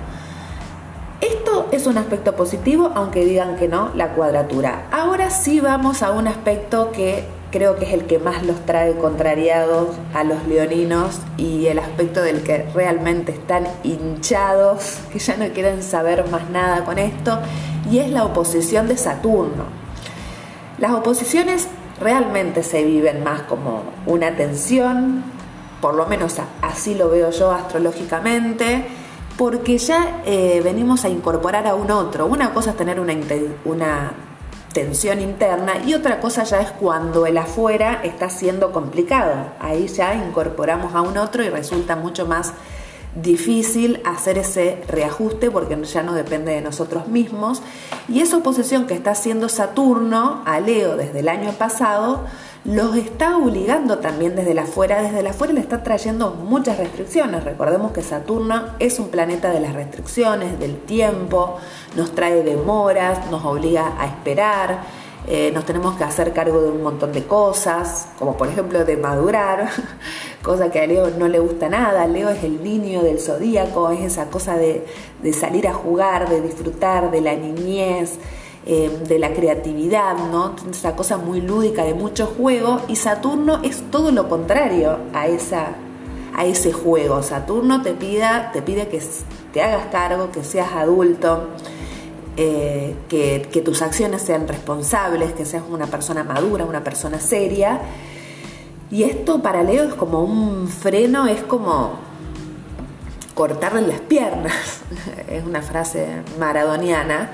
Esto 1.22 1.68
es 1.72 1.86
un 1.86 1.96
aspecto 1.96 2.36
positivo, 2.36 2.92
aunque 2.94 3.24
digan 3.24 3.56
que 3.56 3.66
no, 3.66 3.90
la 3.94 4.12
cuadratura. 4.12 4.86
Ahora 4.92 5.30
sí 5.30 5.60
vamos 5.60 6.02
a 6.02 6.10
un 6.10 6.28
aspecto 6.28 6.92
que 6.92 7.24
creo 7.56 7.76
que 7.76 7.86
es 7.86 7.94
el 7.94 8.04
que 8.04 8.18
más 8.18 8.44
los 8.44 8.66
trae 8.66 8.98
contrariados 8.98 9.96
a 10.12 10.24
los 10.24 10.46
leoninos 10.46 11.20
y 11.38 11.68
el 11.68 11.78
aspecto 11.78 12.20
del 12.20 12.42
que 12.42 12.66
realmente 12.74 13.32
están 13.32 13.66
hinchados, 13.82 14.98
que 15.10 15.18
ya 15.18 15.38
no 15.38 15.48
quieren 15.54 15.82
saber 15.82 16.28
más 16.28 16.50
nada 16.50 16.84
con 16.84 16.98
esto, 16.98 17.38
y 17.90 18.00
es 18.00 18.10
la 18.10 18.26
oposición 18.26 18.88
de 18.88 18.98
Saturno. 18.98 19.64
Las 20.76 20.92
oposiciones 20.92 21.68
realmente 21.98 22.62
se 22.62 22.84
viven 22.84 23.24
más 23.24 23.40
como 23.42 23.84
una 24.04 24.36
tensión, 24.36 25.24
por 25.80 25.94
lo 25.94 26.04
menos 26.04 26.36
así 26.60 26.94
lo 26.94 27.08
veo 27.08 27.30
yo 27.30 27.52
astrológicamente, 27.52 28.84
porque 29.38 29.78
ya 29.78 30.20
eh, 30.26 30.60
venimos 30.62 31.06
a 31.06 31.08
incorporar 31.08 31.66
a 31.66 31.74
un 31.74 31.90
otro. 31.90 32.26
Una 32.26 32.52
cosa 32.52 32.72
es 32.72 32.76
tener 32.76 33.00
una, 33.00 33.14
una 33.64 34.12
tensión 34.76 35.22
interna 35.22 35.78
y 35.86 35.94
otra 35.94 36.20
cosa 36.20 36.44
ya 36.44 36.60
es 36.60 36.70
cuando 36.70 37.24
el 37.24 37.38
afuera 37.38 38.02
está 38.04 38.28
siendo 38.28 38.72
complicado. 38.72 39.32
Ahí 39.58 39.88
ya 39.88 40.14
incorporamos 40.14 40.94
a 40.94 41.00
un 41.00 41.16
otro 41.16 41.42
y 41.42 41.48
resulta 41.48 41.96
mucho 41.96 42.26
más 42.26 42.52
difícil 43.14 44.02
hacer 44.04 44.36
ese 44.36 44.82
reajuste 44.86 45.50
porque 45.50 45.82
ya 45.82 46.02
no 46.02 46.12
depende 46.12 46.52
de 46.52 46.60
nosotros 46.60 47.08
mismos. 47.08 47.62
Y 48.06 48.20
esa 48.20 48.36
oposición 48.36 48.86
que 48.86 48.92
está 48.92 49.12
haciendo 49.12 49.48
Saturno 49.48 50.42
a 50.44 50.60
Leo 50.60 50.98
desde 50.98 51.20
el 51.20 51.30
año 51.30 51.52
pasado 51.52 52.26
los 52.66 52.96
está 52.96 53.36
obligando 53.36 53.98
también 53.98 54.34
desde 54.34 54.52
la 54.52 54.62
afuera. 54.62 55.00
Desde 55.00 55.22
la 55.22 55.30
afuera 55.30 55.52
le 55.52 55.60
está 55.60 55.82
trayendo 55.82 56.30
muchas 56.32 56.78
restricciones. 56.78 57.44
Recordemos 57.44 57.92
que 57.92 58.02
Saturno 58.02 58.64
es 58.80 58.98
un 58.98 59.08
planeta 59.08 59.50
de 59.50 59.60
las 59.60 59.74
restricciones, 59.74 60.58
del 60.58 60.76
tiempo, 60.80 61.58
nos 61.94 62.12
trae 62.14 62.42
demoras, 62.42 63.30
nos 63.30 63.44
obliga 63.44 63.92
a 64.00 64.06
esperar. 64.06 64.80
Eh, 65.28 65.50
nos 65.52 65.64
tenemos 65.64 65.96
que 65.96 66.04
hacer 66.04 66.32
cargo 66.32 66.60
de 66.60 66.70
un 66.70 66.82
montón 66.82 67.12
de 67.12 67.24
cosas, 67.24 68.08
como 68.16 68.36
por 68.36 68.46
ejemplo 68.46 68.84
de 68.84 68.96
madurar, 68.96 69.68
cosa 70.42 70.70
que 70.70 70.80
a 70.80 70.86
Leo 70.86 71.10
no 71.10 71.26
le 71.26 71.40
gusta 71.40 71.68
nada. 71.68 72.06
Leo 72.06 72.30
es 72.30 72.44
el 72.44 72.62
niño 72.62 73.02
del 73.02 73.20
zodíaco, 73.20 73.90
es 73.90 74.00
esa 74.00 74.26
cosa 74.26 74.56
de 74.56 74.84
salir 75.32 75.66
a 75.66 75.74
jugar, 75.74 76.28
de 76.28 76.40
disfrutar 76.40 77.10
de 77.10 77.20
la 77.20 77.34
niñez, 77.34 78.18
eh, 78.66 78.90
de 79.06 79.18
la 79.20 79.32
creatividad, 79.32 80.16
¿no? 80.30 80.56
Esa 80.70 80.96
cosa 80.96 81.16
muy 81.16 81.40
lúdica 81.40 81.84
de 81.84 81.94
mucho 81.94 82.26
juego 82.26 82.80
y 82.88 82.96
Saturno 82.96 83.60
es 83.62 83.82
todo 83.92 84.10
lo 84.10 84.28
contrario 84.28 84.98
a, 85.14 85.28
esa, 85.28 85.76
a 86.34 86.44
ese 86.44 86.72
juego. 86.72 87.22
Saturno 87.22 87.82
te, 87.82 87.92
pida, 87.92 88.50
te 88.52 88.62
pide 88.62 88.88
que 88.88 89.00
te 89.52 89.62
hagas 89.62 89.86
cargo, 89.92 90.32
que 90.32 90.42
seas 90.42 90.72
adulto. 90.72 91.48
eh, 92.36 92.94
que, 93.08 93.48
que, 93.52 93.62
tus 93.62 93.80
acciones 93.82 94.22
sean 94.22 94.46
responsables, 94.48 95.32
que 95.32 95.46
seas 95.46 95.62
una 95.70 95.86
persona 95.86 96.24
madura, 96.24 96.64
una 96.64 96.84
persona 96.84 97.20
seria. 97.20 97.80
Y 98.90 99.04
esto 99.04 99.42
para 99.42 99.62
Leo 99.62 99.84
es 99.84 99.94
como 99.94 100.22
un 100.22 100.68
freno, 100.68 101.26
es 101.26 101.42
como 101.42 101.94
cortarle 103.34 103.82
las 103.82 104.00
piernas, 104.00 104.80
es 105.28 105.44
una 105.44 105.62
frase 105.62 106.22
maradoniana, 106.38 107.30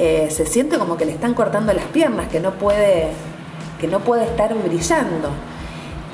eh, 0.00 0.30
se 0.30 0.46
siente 0.46 0.78
como 0.78 0.96
que 0.96 1.04
le 1.04 1.12
están 1.12 1.34
cortando 1.34 1.72
las 1.72 1.86
piernas, 1.86 2.28
que 2.28 2.38
no 2.38 2.52
puede, 2.52 3.08
que 3.80 3.88
no 3.88 3.98
puede 3.98 4.24
estar 4.24 4.54
brillando. 4.54 5.30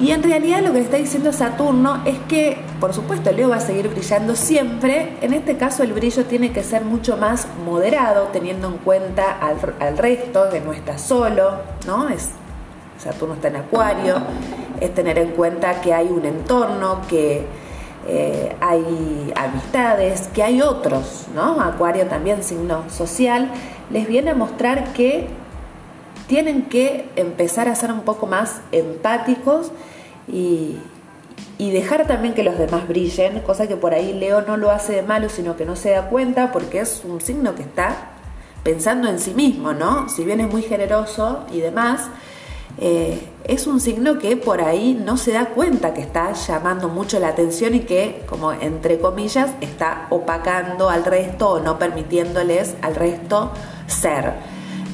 Y 0.00 0.11
en 0.11 0.23
realidad 0.23 0.61
lo 0.62 0.73
que 0.73 0.79
le 0.79 0.85
está 0.85 0.97
diciendo 0.97 1.33
Saturno 1.33 2.03
es 2.07 2.19
que, 2.26 2.57
por 2.81 2.95
supuesto, 2.95 3.31
Leo 3.31 3.50
va 3.50 3.57
a 3.57 3.61
seguir 3.61 3.88
brillando 3.88 4.35
siempre. 4.35 5.19
En 5.21 5.35
este 5.35 5.59
caso 5.59 5.83
el 5.83 5.93
brillo 5.93 6.25
tiene 6.25 6.50
que 6.50 6.64
ser 6.64 6.83
mucho 6.83 7.19
más 7.19 7.47
moderado, 7.64 8.29
teniendo 8.33 8.69
en 8.69 8.79
cuenta 8.79 9.38
al, 9.38 9.99
resto, 9.99 10.49
que 10.50 10.62
no 10.62 10.73
está 10.73 10.97
solo, 10.97 11.59
¿no? 11.87 12.09
Es, 12.09 12.31
Saturno 12.99 13.35
está 13.35 13.49
en 13.49 13.57
Acuario, 13.57 14.17
es 14.81 14.95
tener 14.95 15.19
en 15.19 15.33
cuenta 15.33 15.81
que 15.83 15.93
hay 15.93 16.09
un 16.09 16.25
entorno, 16.25 17.03
que 17.09 17.47
eh, 18.09 18.57
hay 18.61 19.33
amistades, 19.37 20.29
que 20.35 20.43
hay 20.43 20.61
otros, 20.61 21.26
¿no? 21.35 21.61
Acuario 21.61 22.07
también, 22.07 22.43
signo 22.43 22.85
social, 22.91 23.50
les 23.91 24.09
viene 24.09 24.31
a 24.31 24.35
mostrar 24.35 24.93
que 24.93 25.29
tienen 26.26 26.62
que 26.62 27.09
empezar 27.17 27.69
a 27.69 27.75
ser 27.75 27.93
un 27.93 28.00
poco 28.00 28.26
más 28.26 28.61
empáticos 28.73 29.71
y, 30.29 30.79
dejar 31.59 32.07
también 32.07 32.35
que 32.35 32.45
los 32.45 32.57
demás 32.57 32.87
brillen, 32.87 33.41
cosa 33.41 33.67
que 33.67 33.75
por 33.75 33.95
ahí 33.95 34.12
Leo 34.12 34.43
no 34.43 34.57
lo 34.57 34.71
hace 34.71 34.93
de 34.93 35.03
malo, 35.03 35.29
sino 35.29 35.57
que 35.57 35.64
no 35.64 35.75
se 35.75 35.91
da 35.91 36.09
cuenta 36.09 36.53
porque 36.53 36.81
es 36.81 37.03
un 37.05 37.21
signo 37.21 37.57
que 37.57 37.62
está 37.62 38.11
pensando 38.62 39.09
en 39.09 39.19
sí 39.19 39.35
mismo, 39.35 39.73
¿no? 39.73 40.09
Si 40.09 40.25
bien 40.25 40.41
es 40.41 40.49
muy 40.49 40.62
generoso 40.62 41.45
y 41.53 41.59
demás, 41.61 42.03
eh, 42.79 43.29
es 43.45 43.67
un 43.67 43.81
signo 43.81 44.19
que 44.19 44.37
por 44.37 44.61
ahí 44.61 44.95
no 44.95 45.17
se 45.17 45.33
da 45.33 45.47
cuenta 45.47 45.95
que 45.95 46.00
está 46.00 46.33
llamando 46.33 46.88
mucho 46.88 47.19
la 47.19 47.29
atención 47.29 47.75
y 47.75 47.81
que, 47.81 48.23
como 48.29 48.53
entre 48.53 48.99
comillas, 48.99 49.50
está 49.61 50.07
opacando 50.11 50.91
al 50.91 51.05
resto 51.05 51.50
o 51.50 51.61
no 51.61 51.79
permitiéndoles 51.79 52.75
al 52.83 52.95
resto 52.95 53.53
ser. 53.87 54.33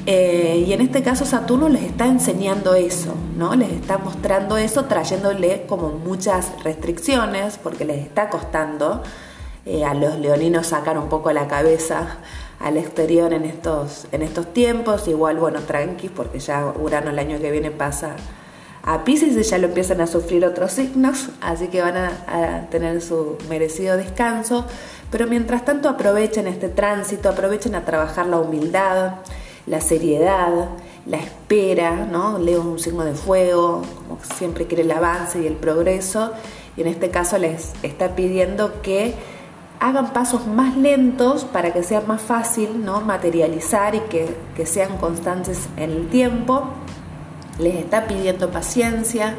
Eh, 0.06 0.64
y 0.66 0.72
en 0.72 0.80
este 0.80 1.02
caso 1.02 1.24
Saturno 1.24 1.68
les 1.68 1.82
está 1.82 2.06
enseñando 2.06 2.74
eso, 2.74 3.14
¿no? 3.36 3.54
Les 3.54 3.70
está 3.70 3.98
mostrando 3.98 4.56
eso, 4.56 4.86
trayéndole 4.86 5.66
como 5.66 5.90
muchas 5.90 6.52
restricciones, 6.64 7.58
porque 7.58 7.84
les 7.84 7.98
está 7.98 8.30
costando 8.30 9.02
eh, 9.66 9.84
a 9.84 9.92
los 9.94 10.18
leoninos 10.18 10.68
sacar 10.68 10.98
un 10.98 11.08
poco 11.08 11.30
la 11.32 11.46
cabeza 11.48 12.18
al 12.60 12.76
exterior 12.76 13.32
en 13.34 13.44
estos, 13.44 14.06
en 14.10 14.22
estos 14.22 14.52
tiempos. 14.52 15.06
Igual, 15.06 15.36
bueno, 15.36 15.60
tranquis, 15.60 16.10
porque 16.10 16.38
ya 16.38 16.72
Urano 16.80 17.10
el 17.10 17.18
año 17.18 17.38
que 17.38 17.50
viene 17.50 17.70
pasa 17.70 18.16
a 18.82 19.04
Pisces 19.04 19.48
ya 19.48 19.58
lo 19.58 19.68
empiezan 19.68 20.00
a 20.00 20.06
sufrir 20.06 20.44
otros 20.44 20.72
signos, 20.72 21.28
así 21.40 21.68
que 21.68 21.82
van 21.82 21.96
a 21.96 22.66
tener 22.70 23.02
su 23.02 23.36
merecido 23.48 23.96
descanso. 23.96 24.66
Pero 25.10 25.26
mientras 25.26 25.64
tanto 25.64 25.88
aprovechen 25.88 26.46
este 26.46 26.68
tránsito, 26.68 27.28
aprovechen 27.28 27.74
a 27.74 27.84
trabajar 27.84 28.26
la 28.26 28.38
humildad 28.38 29.14
la 29.66 29.80
seriedad, 29.80 30.68
la 31.06 31.16
espera, 31.16 32.06
¿no? 32.10 32.38
Leo 32.38 32.60
un 32.60 32.78
signo 32.78 33.04
de 33.04 33.14
fuego, 33.14 33.82
como 33.96 34.18
siempre 34.36 34.66
quiere 34.66 34.82
el 34.82 34.90
avance 34.90 35.40
y 35.40 35.46
el 35.46 35.54
progreso, 35.54 36.32
y 36.76 36.82
en 36.82 36.88
este 36.88 37.10
caso 37.10 37.38
les 37.38 37.72
está 37.82 38.16
pidiendo 38.16 38.82
que 38.82 39.14
hagan 39.78 40.12
pasos 40.12 40.46
más 40.46 40.76
lentos 40.76 41.44
para 41.44 41.72
que 41.72 41.82
sea 41.82 42.02
más 42.02 42.20
fácil 42.20 42.84
¿no? 42.84 43.00
materializar 43.00 43.94
y 43.94 44.00
que, 44.00 44.66
sean 44.66 44.98
constantes 44.98 45.68
en 45.78 45.90
el 45.90 46.08
tiempo. 46.08 46.68
Les 47.60 47.76
está 47.76 48.06
pidiendo 48.06 48.50
paciencia 48.50 49.34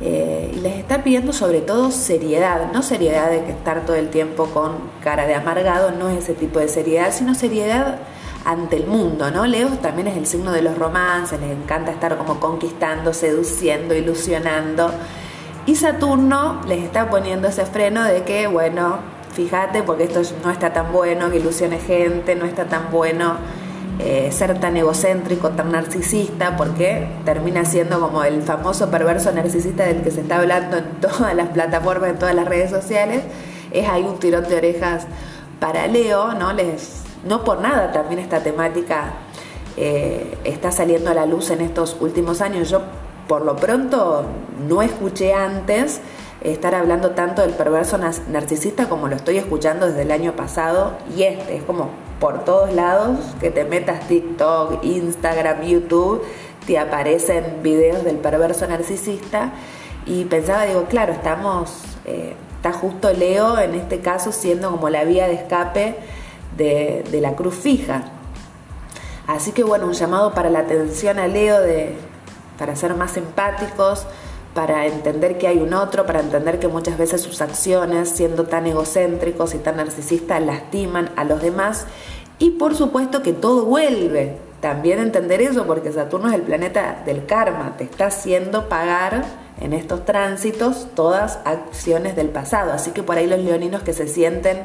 eh, 0.00 0.52
y 0.54 0.60
les 0.60 0.76
está 0.76 1.04
pidiendo 1.04 1.32
sobre 1.32 1.60
todo 1.60 1.90
seriedad, 1.90 2.72
no 2.72 2.82
seriedad 2.82 3.30
de 3.30 3.44
que 3.44 3.52
estar 3.52 3.86
todo 3.86 3.96
el 3.96 4.10
tiempo 4.10 4.46
con 4.46 4.72
cara 5.02 5.26
de 5.26 5.34
amargado, 5.34 5.92
no 5.92 6.08
es 6.08 6.24
ese 6.24 6.34
tipo 6.34 6.58
de 6.58 6.68
seriedad, 6.68 7.12
sino 7.12 7.34
seriedad 7.34 7.98
ante 8.44 8.76
el 8.76 8.86
mundo, 8.86 9.30
¿no? 9.30 9.46
Leo 9.46 9.68
también 9.80 10.08
es 10.08 10.16
el 10.16 10.26
signo 10.26 10.52
de 10.52 10.62
los 10.62 10.76
romances, 10.76 11.40
les 11.40 11.50
encanta 11.50 11.92
estar 11.92 12.18
como 12.18 12.40
conquistando, 12.40 13.14
seduciendo, 13.14 13.94
ilusionando. 13.94 14.90
Y 15.66 15.76
Saturno 15.76 16.60
les 16.66 16.82
está 16.82 17.08
poniendo 17.08 17.48
ese 17.48 17.64
freno 17.64 18.04
de 18.04 18.22
que, 18.22 18.46
bueno, 18.46 18.98
fíjate, 19.32 19.82
porque 19.82 20.04
esto 20.04 20.20
no 20.44 20.50
está 20.50 20.72
tan 20.72 20.92
bueno, 20.92 21.30
que 21.30 21.38
ilusione 21.38 21.78
gente, 21.78 22.34
no 22.34 22.44
está 22.44 22.66
tan 22.66 22.90
bueno 22.90 23.36
eh, 23.98 24.30
ser 24.32 24.58
tan 24.58 24.76
egocéntrico, 24.76 25.50
tan 25.50 25.72
narcisista, 25.72 26.56
porque 26.56 27.06
termina 27.24 27.64
siendo 27.64 28.00
como 28.00 28.24
el 28.24 28.42
famoso 28.42 28.90
perverso 28.90 29.30
narcisista 29.32 29.84
del 29.84 30.02
que 30.02 30.10
se 30.10 30.22
está 30.22 30.38
hablando 30.38 30.78
en 30.78 30.84
todas 31.00 31.34
las 31.34 31.48
plataformas, 31.50 32.10
en 32.10 32.18
todas 32.18 32.34
las 32.34 32.48
redes 32.48 32.70
sociales. 32.70 33.22
Es 33.70 33.88
ahí 33.88 34.02
un 34.02 34.18
tirón 34.18 34.48
de 34.48 34.56
orejas 34.56 35.06
para 35.60 35.86
Leo, 35.86 36.34
¿no? 36.34 36.52
Les 36.52 37.02
no 37.26 37.44
por 37.44 37.60
nada 37.60 37.92
también 37.92 38.20
esta 38.20 38.42
temática 38.42 39.14
eh, 39.76 40.36
está 40.44 40.70
saliendo 40.70 41.10
a 41.10 41.14
la 41.14 41.26
luz 41.26 41.50
en 41.50 41.60
estos 41.60 41.96
últimos 42.00 42.40
años. 42.40 42.70
Yo 42.70 42.82
por 43.28 43.44
lo 43.44 43.56
pronto 43.56 44.24
no 44.68 44.82
escuché 44.82 45.34
antes 45.34 46.00
estar 46.42 46.74
hablando 46.74 47.12
tanto 47.12 47.42
del 47.42 47.52
perverso 47.52 47.98
narcisista 47.98 48.88
como 48.88 49.08
lo 49.08 49.16
estoy 49.16 49.38
escuchando 49.38 49.86
desde 49.86 50.02
el 50.02 50.10
año 50.10 50.36
pasado 50.36 50.92
y 51.16 51.22
este 51.22 51.56
es 51.56 51.62
como 51.62 51.88
por 52.24 52.42
todos 52.42 52.72
lados 52.72 53.18
que 53.38 53.50
te 53.50 53.66
metas 53.66 54.08
TikTok, 54.08 54.82
Instagram, 54.82 55.60
YouTube, 55.60 56.22
te 56.66 56.78
aparecen 56.78 57.62
videos 57.62 58.02
del 58.02 58.16
perverso 58.16 58.66
narcisista 58.66 59.52
y 60.06 60.24
pensaba, 60.24 60.64
digo, 60.64 60.86
claro, 60.86 61.12
estamos, 61.12 61.82
eh, 62.06 62.34
está 62.56 62.72
justo 62.72 63.12
Leo 63.12 63.58
en 63.58 63.74
este 63.74 64.00
caso 64.00 64.32
siendo 64.32 64.70
como 64.70 64.88
la 64.88 65.04
vía 65.04 65.28
de 65.28 65.34
escape 65.34 65.96
de, 66.56 67.04
la 67.20 67.36
cruz 67.36 67.56
fija. 67.56 68.04
Así 69.26 69.52
que 69.52 69.62
bueno, 69.62 69.84
un 69.84 69.92
llamado 69.92 70.32
para 70.32 70.48
la 70.48 70.60
atención 70.60 71.18
a 71.18 71.26
Leo 71.26 71.60
de, 71.60 71.94
para 72.58 72.74
ser 72.74 72.94
más 72.94 73.18
empáticos, 73.18 74.06
para 74.54 74.86
entender 74.86 75.36
que 75.36 75.48
hay 75.48 75.58
un 75.58 75.74
otro, 75.74 76.06
para 76.06 76.20
entender 76.20 76.58
que 76.58 76.68
muchas 76.68 76.96
veces 76.96 77.20
sus 77.20 77.42
acciones, 77.42 78.08
siendo 78.08 78.44
tan 78.44 78.66
egocéntricos 78.66 79.52
y 79.54 79.58
tan 79.58 79.76
narcisistas, 79.76 80.40
lastiman 80.40 81.10
a 81.16 81.24
los 81.24 81.42
demás. 81.42 81.86
Y 82.38 82.50
por 82.52 82.74
supuesto 82.74 83.22
que 83.22 83.32
todo 83.32 83.64
vuelve. 83.64 84.36
También 84.60 84.98
entender 84.98 85.42
eso, 85.42 85.66
porque 85.66 85.92
Saturno 85.92 86.28
es 86.28 86.34
el 86.34 86.42
planeta 86.42 87.02
del 87.04 87.26
karma, 87.26 87.76
te 87.76 87.84
está 87.84 88.06
haciendo 88.06 88.68
pagar 88.68 89.24
en 89.60 89.74
estos 89.74 90.04
tránsitos 90.06 90.88
todas 90.94 91.38
acciones 91.44 92.16
del 92.16 92.30
pasado. 92.30 92.72
Así 92.72 92.92
que 92.92 93.02
por 93.02 93.18
ahí 93.18 93.26
los 93.26 93.40
leoninos 93.40 93.82
que 93.82 93.92
se 93.92 94.08
sienten 94.08 94.62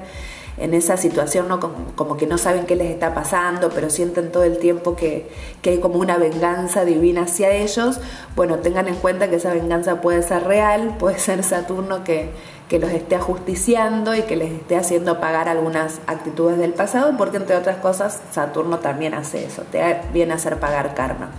en 0.57 0.73
esa 0.73 0.97
situación, 0.97 1.47
¿no? 1.47 1.59
como, 1.95 2.17
que 2.17 2.27
no 2.27 2.37
saben 2.37 2.65
qué 2.65 2.75
les 2.75 2.91
está 2.91 3.13
pasando, 3.13 3.69
pero 3.69 3.89
sienten 3.89 4.31
todo 4.31 4.43
el 4.43 4.57
tiempo 4.57 4.95
que, 4.95 5.29
que, 5.61 5.71
hay 5.71 5.79
como 5.79 5.99
una 5.99 6.17
venganza 6.17 6.83
divina 6.83 7.23
hacia 7.23 7.51
ellos, 7.51 7.99
bueno, 8.35 8.57
tengan 8.57 8.87
en 8.89 8.95
cuenta 8.95 9.29
que 9.29 9.37
esa 9.37 9.53
venganza 9.53 10.01
puede 10.01 10.21
ser 10.21 10.43
real, 10.43 10.95
puede 10.99 11.17
ser 11.17 11.43
Saturno 11.43 12.03
que, 12.03 12.29
que 12.69 12.79
los 12.79 12.91
esté 12.91 13.15
ajusticiando 13.15 14.13
y 14.13 14.21
que 14.21 14.35
les 14.35 14.51
esté 14.51 14.77
haciendo 14.77 15.19
pagar 15.19 15.49
algunas 15.49 15.99
actitudes 16.05 16.59
del 16.59 16.73
pasado, 16.73 17.17
porque 17.17 17.37
entre 17.37 17.55
otras 17.55 17.77
cosas 17.77 18.21
Saturno 18.31 18.77
también 18.77 19.15
hace 19.15 19.43
eso, 19.43 19.63
te 19.63 19.99
viene 20.13 20.33
a 20.33 20.35
hacer 20.35 20.59
pagar 20.59 20.93
karma. 20.93 21.31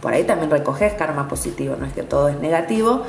Por 0.00 0.14
ahí 0.14 0.22
también 0.22 0.50
recoges 0.50 0.94
karma 0.94 1.26
positivo, 1.26 1.74
no 1.76 1.86
es 1.86 1.92
que 1.92 2.04
todo 2.04 2.28
es 2.28 2.38
negativo, 2.38 3.02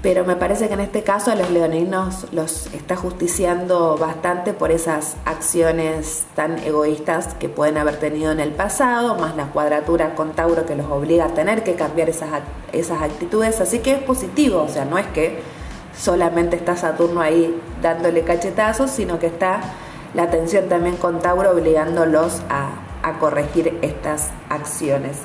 pero 0.00 0.24
me 0.24 0.36
parece 0.36 0.68
que 0.68 0.74
en 0.74 0.80
este 0.80 1.02
caso 1.02 1.32
a 1.32 1.34
los 1.34 1.50
leoninos 1.50 2.26
los 2.30 2.72
está 2.72 2.94
justiciando 2.94 3.96
bastante 3.96 4.52
por 4.52 4.70
esas 4.70 5.16
acciones 5.24 6.24
tan 6.36 6.58
egoístas 6.58 7.34
que 7.34 7.48
pueden 7.48 7.78
haber 7.78 7.96
tenido 7.96 8.30
en 8.30 8.38
el 8.38 8.52
pasado, 8.52 9.16
más 9.16 9.34
la 9.34 9.46
cuadratura 9.46 10.14
con 10.14 10.34
Tauro 10.34 10.64
que 10.66 10.76
los 10.76 10.86
obliga 10.86 11.24
a 11.24 11.34
tener 11.34 11.64
que 11.64 11.74
cambiar 11.74 12.08
esas, 12.08 12.28
esas 12.72 13.02
actitudes, 13.02 13.60
así 13.60 13.80
que 13.80 13.94
es 13.94 14.02
positivo, 14.04 14.62
o 14.62 14.68
sea, 14.68 14.84
no 14.84 14.98
es 14.98 15.06
que 15.08 15.55
solamente 15.98 16.56
está 16.56 16.76
Saturno 16.76 17.20
ahí 17.20 17.60
dándole 17.82 18.22
cachetazos, 18.22 18.90
sino 18.90 19.18
que 19.18 19.26
está 19.26 19.60
la 20.14 20.30
tensión 20.30 20.68
también 20.68 20.96
con 20.96 21.20
Tauro 21.20 21.50
obligándolos 21.50 22.42
a, 22.48 22.70
a 23.02 23.18
corregir 23.18 23.78
estas 23.82 24.30
acciones. 24.48 25.18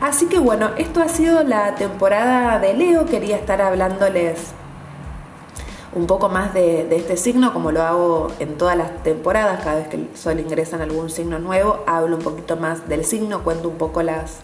Así 0.00 0.26
que 0.26 0.38
bueno, 0.38 0.70
esto 0.78 1.00
ha 1.00 1.08
sido 1.08 1.42
la 1.42 1.74
temporada 1.74 2.58
de 2.58 2.74
Leo. 2.74 3.04
Quería 3.06 3.36
estar 3.36 3.60
hablándoles 3.60 4.52
un 5.94 6.06
poco 6.06 6.28
más 6.28 6.54
de, 6.54 6.94
este 6.94 7.16
signo, 7.16 7.52
como 7.52 7.72
lo 7.72 7.82
hago 7.82 8.28
en 8.38 8.56
todas 8.56 8.76
las 8.76 9.02
temporadas. 9.02 9.62
Cada 9.62 9.76
vez 9.76 9.88
que 9.88 9.96
el 9.96 10.08
sol 10.16 10.38
ingresa 10.38 10.76
en 10.76 10.82
algún 10.82 11.10
signo 11.10 11.38
nuevo, 11.38 11.82
hablo 11.86 12.16
un 12.16 12.22
poquito 12.22 12.56
más 12.56 12.88
del 12.88 13.04
signo, 13.04 13.42
cuento 13.42 13.68
un 13.68 13.76
poco 13.76 14.02
las 14.02 14.40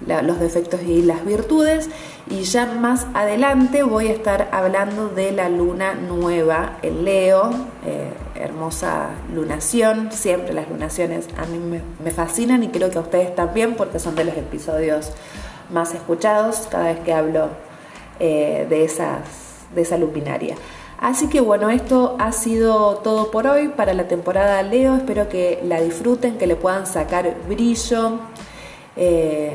los 0.00 0.38
defectos 0.38 0.82
y 0.82 1.02
las 1.02 1.24
virtudes. 1.24 1.88
Y 2.28 2.42
ya 2.42 2.66
más 2.66 3.06
adelante 3.14 3.82
voy 3.82 4.08
a 4.08 4.12
estar 4.12 4.48
hablando 4.52 5.08
de 5.08 5.32
la 5.32 5.48
luna 5.48 5.94
nueva 5.94 6.78
en 6.82 7.04
Leo, 7.04 7.50
eh, 7.84 8.12
hermosa 8.34 9.10
lunación. 9.32 10.10
Siempre 10.12 10.52
las 10.52 10.68
lunaciones 10.68 11.28
a 11.36 11.46
mí 11.46 11.58
me, 12.02 12.10
fascinan 12.10 12.62
y 12.62 12.68
creo 12.68 12.90
que 12.90 12.98
a 12.98 13.02
ustedes 13.02 13.34
también 13.34 13.74
porque 13.74 13.98
son 13.98 14.14
de 14.14 14.24
los 14.24 14.36
episodios 14.36 15.12
más 15.70 15.94
escuchados 15.94 16.68
cada 16.70 16.86
vez 16.86 17.00
que 17.00 17.12
hablo 17.12 17.48
eh, 18.20 18.66
de, 18.68 18.84
esas, 18.84 19.20
de 19.74 19.82
esa 19.82 19.96
luminaria. 19.96 20.56
Así 20.98 21.28
que 21.28 21.40
bueno, 21.40 21.68
esto 21.68 22.16
ha 22.18 22.32
sido 22.32 22.96
todo 22.98 23.30
por 23.30 23.46
hoy 23.46 23.68
para 23.68 23.92
la 23.92 24.08
temporada 24.08 24.62
Leo. 24.62 24.96
Espero 24.96 25.28
que 25.28 25.60
la 25.64 25.80
disfruten, 25.80 26.38
que 26.38 26.46
le 26.46 26.56
puedan 26.56 26.86
sacar 26.86 27.36
brillo. 27.46 28.18
Eh, 28.96 29.52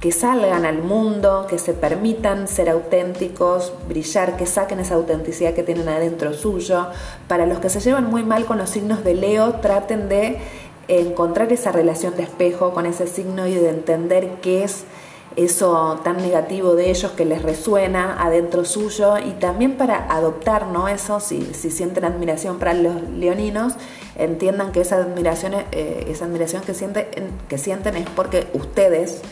que 0.00 0.12
salgan 0.12 0.64
al 0.64 0.82
mundo, 0.82 1.46
que 1.48 1.58
se 1.58 1.74
permitan 1.74 2.48
ser 2.48 2.70
auténticos, 2.70 3.74
brillar, 3.86 4.38
que 4.38 4.46
saquen 4.46 4.80
esa 4.80 4.94
autenticidad 4.94 5.52
que 5.52 5.62
tienen 5.62 5.88
adentro 5.90 6.32
suyo. 6.32 6.86
Para 7.28 7.44
los 7.44 7.58
que 7.58 7.68
se 7.68 7.80
llevan 7.80 8.08
muy 8.10 8.24
mal 8.24 8.46
con 8.46 8.56
los 8.56 8.70
signos 8.70 9.04
de 9.04 9.14
Leo, 9.14 9.56
traten 9.56 10.08
de 10.08 10.38
encontrar 10.88 11.52
esa 11.52 11.70
relación 11.70 12.16
de 12.16 12.22
espejo 12.22 12.72
con 12.72 12.86
ese 12.86 13.06
signo 13.06 13.46
y 13.46 13.54
de 13.54 13.68
entender 13.68 14.38
qué 14.40 14.64
es 14.64 14.84
eso 15.36 16.00
tan 16.02 16.16
negativo 16.16 16.74
de 16.74 16.90
ellos 16.90 17.12
que 17.12 17.24
les 17.24 17.42
resuena 17.42 18.16
adentro 18.20 18.64
suyo 18.64 19.18
y 19.18 19.30
también 19.32 19.76
para 19.76 20.12
adoptar 20.12 20.66
¿no? 20.66 20.88
eso, 20.88 21.20
si, 21.20 21.54
si 21.54 21.70
sienten 21.70 22.04
admiración 22.04 22.58
para 22.58 22.74
los 22.74 23.00
leoninos, 23.10 23.74
entiendan 24.16 24.72
que 24.72 24.80
esa 24.80 24.96
admiración, 24.96 25.54
eh, 25.70 26.06
esa 26.08 26.24
admiración 26.24 26.62
que, 26.62 26.74
sienten, 26.74 27.06
que 27.48 27.58
sienten 27.58 27.96
es 27.96 28.08
porque 28.10 28.48
ustedes 28.54 29.22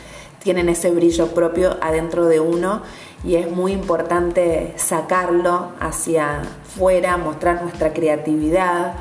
tienen 0.42 0.68
ese 0.68 0.90
brillo 0.90 1.28
propio 1.28 1.76
adentro 1.80 2.26
de 2.26 2.40
uno 2.40 2.82
y 3.24 3.34
es 3.34 3.50
muy 3.50 3.72
importante 3.72 4.72
sacarlo 4.76 5.72
hacia 5.80 6.42
fuera, 6.76 7.16
mostrar 7.16 7.62
nuestra 7.62 7.92
creatividad, 7.92 8.94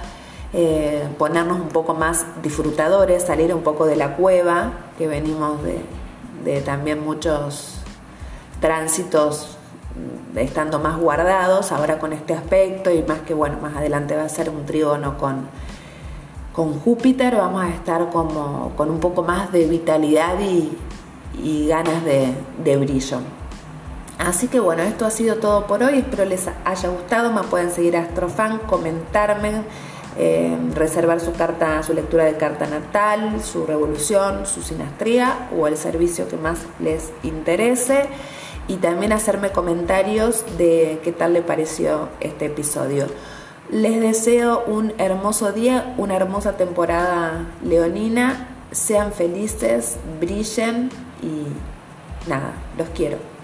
eh, 0.54 1.08
ponernos 1.18 1.60
un 1.60 1.70
poco 1.70 1.94
más 1.94 2.26
disfrutadores, 2.42 3.24
salir 3.24 3.54
un 3.54 3.62
poco 3.62 3.86
de 3.86 3.96
la 3.96 4.16
cueva, 4.16 4.72
que 4.98 5.08
venimos 5.08 5.60
de, 5.64 6.62
también 6.62 7.04
muchos 7.04 7.82
tránsitos 8.62 9.58
estando 10.36 10.80
más 10.80 10.98
guardados 10.98 11.72
ahora 11.72 12.00
con 12.00 12.14
este 12.14 12.34
aspecto 12.34 12.92
y 12.92 13.04
más 13.04 13.20
que 13.20 13.34
bueno, 13.34 13.58
más 13.62 13.76
adelante 13.76 14.16
va 14.16 14.24
a 14.24 14.30
ser 14.30 14.50
un 14.50 14.66
trígono 14.66 15.18
con, 15.18 15.48
con 16.54 16.80
Júpiter, 16.80 17.36
vamos 17.36 17.64
a 17.64 17.70
estar 17.70 18.10
como 18.10 18.72
con 18.78 18.90
un 18.90 19.00
poco 19.00 19.24
más 19.24 19.52
de 19.52 19.66
vitalidad 19.66 20.40
y, 20.40 20.78
y 21.34 21.68
ganas 21.68 22.04
de, 22.04 22.78
brillo. 22.78 23.20
Así 24.18 24.48
que 24.48 24.60
bueno, 24.60 24.82
esto 24.84 25.06
ha 25.06 25.12
sido 25.12 25.36
todo 25.36 25.68
por 25.68 25.84
hoy. 25.84 26.00
Espero 26.00 26.26
les 26.26 26.48
haya 26.66 26.90
gustado. 26.90 27.32
Me 27.32 27.44
pueden 27.44 27.72
seguir 27.72 27.96
a 27.98 28.02
Astrofan, 28.02 28.60
comentarme, 28.60 29.62
eh, 30.18 30.58
reservar 30.74 31.20
su 31.20 31.34
carta, 31.34 31.84
su 31.84 31.94
lectura 31.94 32.26
de 32.26 32.36
carta 32.36 32.66
natal, 32.66 33.42
su 33.44 33.66
revolución, 33.66 34.46
su 34.46 34.64
sinastría 34.64 35.50
o 35.56 35.68
el 35.68 35.78
servicio 35.78 36.28
que 36.28 36.38
más 36.38 36.60
les 36.80 37.12
interese. 37.24 38.06
Y 38.68 38.78
también 38.78 39.14
hacerme 39.14 39.52
comentarios 39.52 40.44
de 40.58 41.00
qué 41.04 41.12
tal 41.14 41.34
le 41.34 41.42
pareció 41.42 42.10
este 42.20 42.48
episodio. 42.48 43.06
Les 43.70 44.02
deseo 44.02 44.64
un 44.66 44.94
hermoso 44.98 45.52
día, 45.52 45.94
una 45.98 46.16
hermosa 46.16 46.58
temporada 46.58 47.48
leonina. 47.64 48.48
Sean 48.72 49.14
felices, 49.14 49.98
brillen 50.20 50.90
y 51.22 52.30
nada, 52.30 52.54
los 52.78 52.90
quiero. 52.90 53.37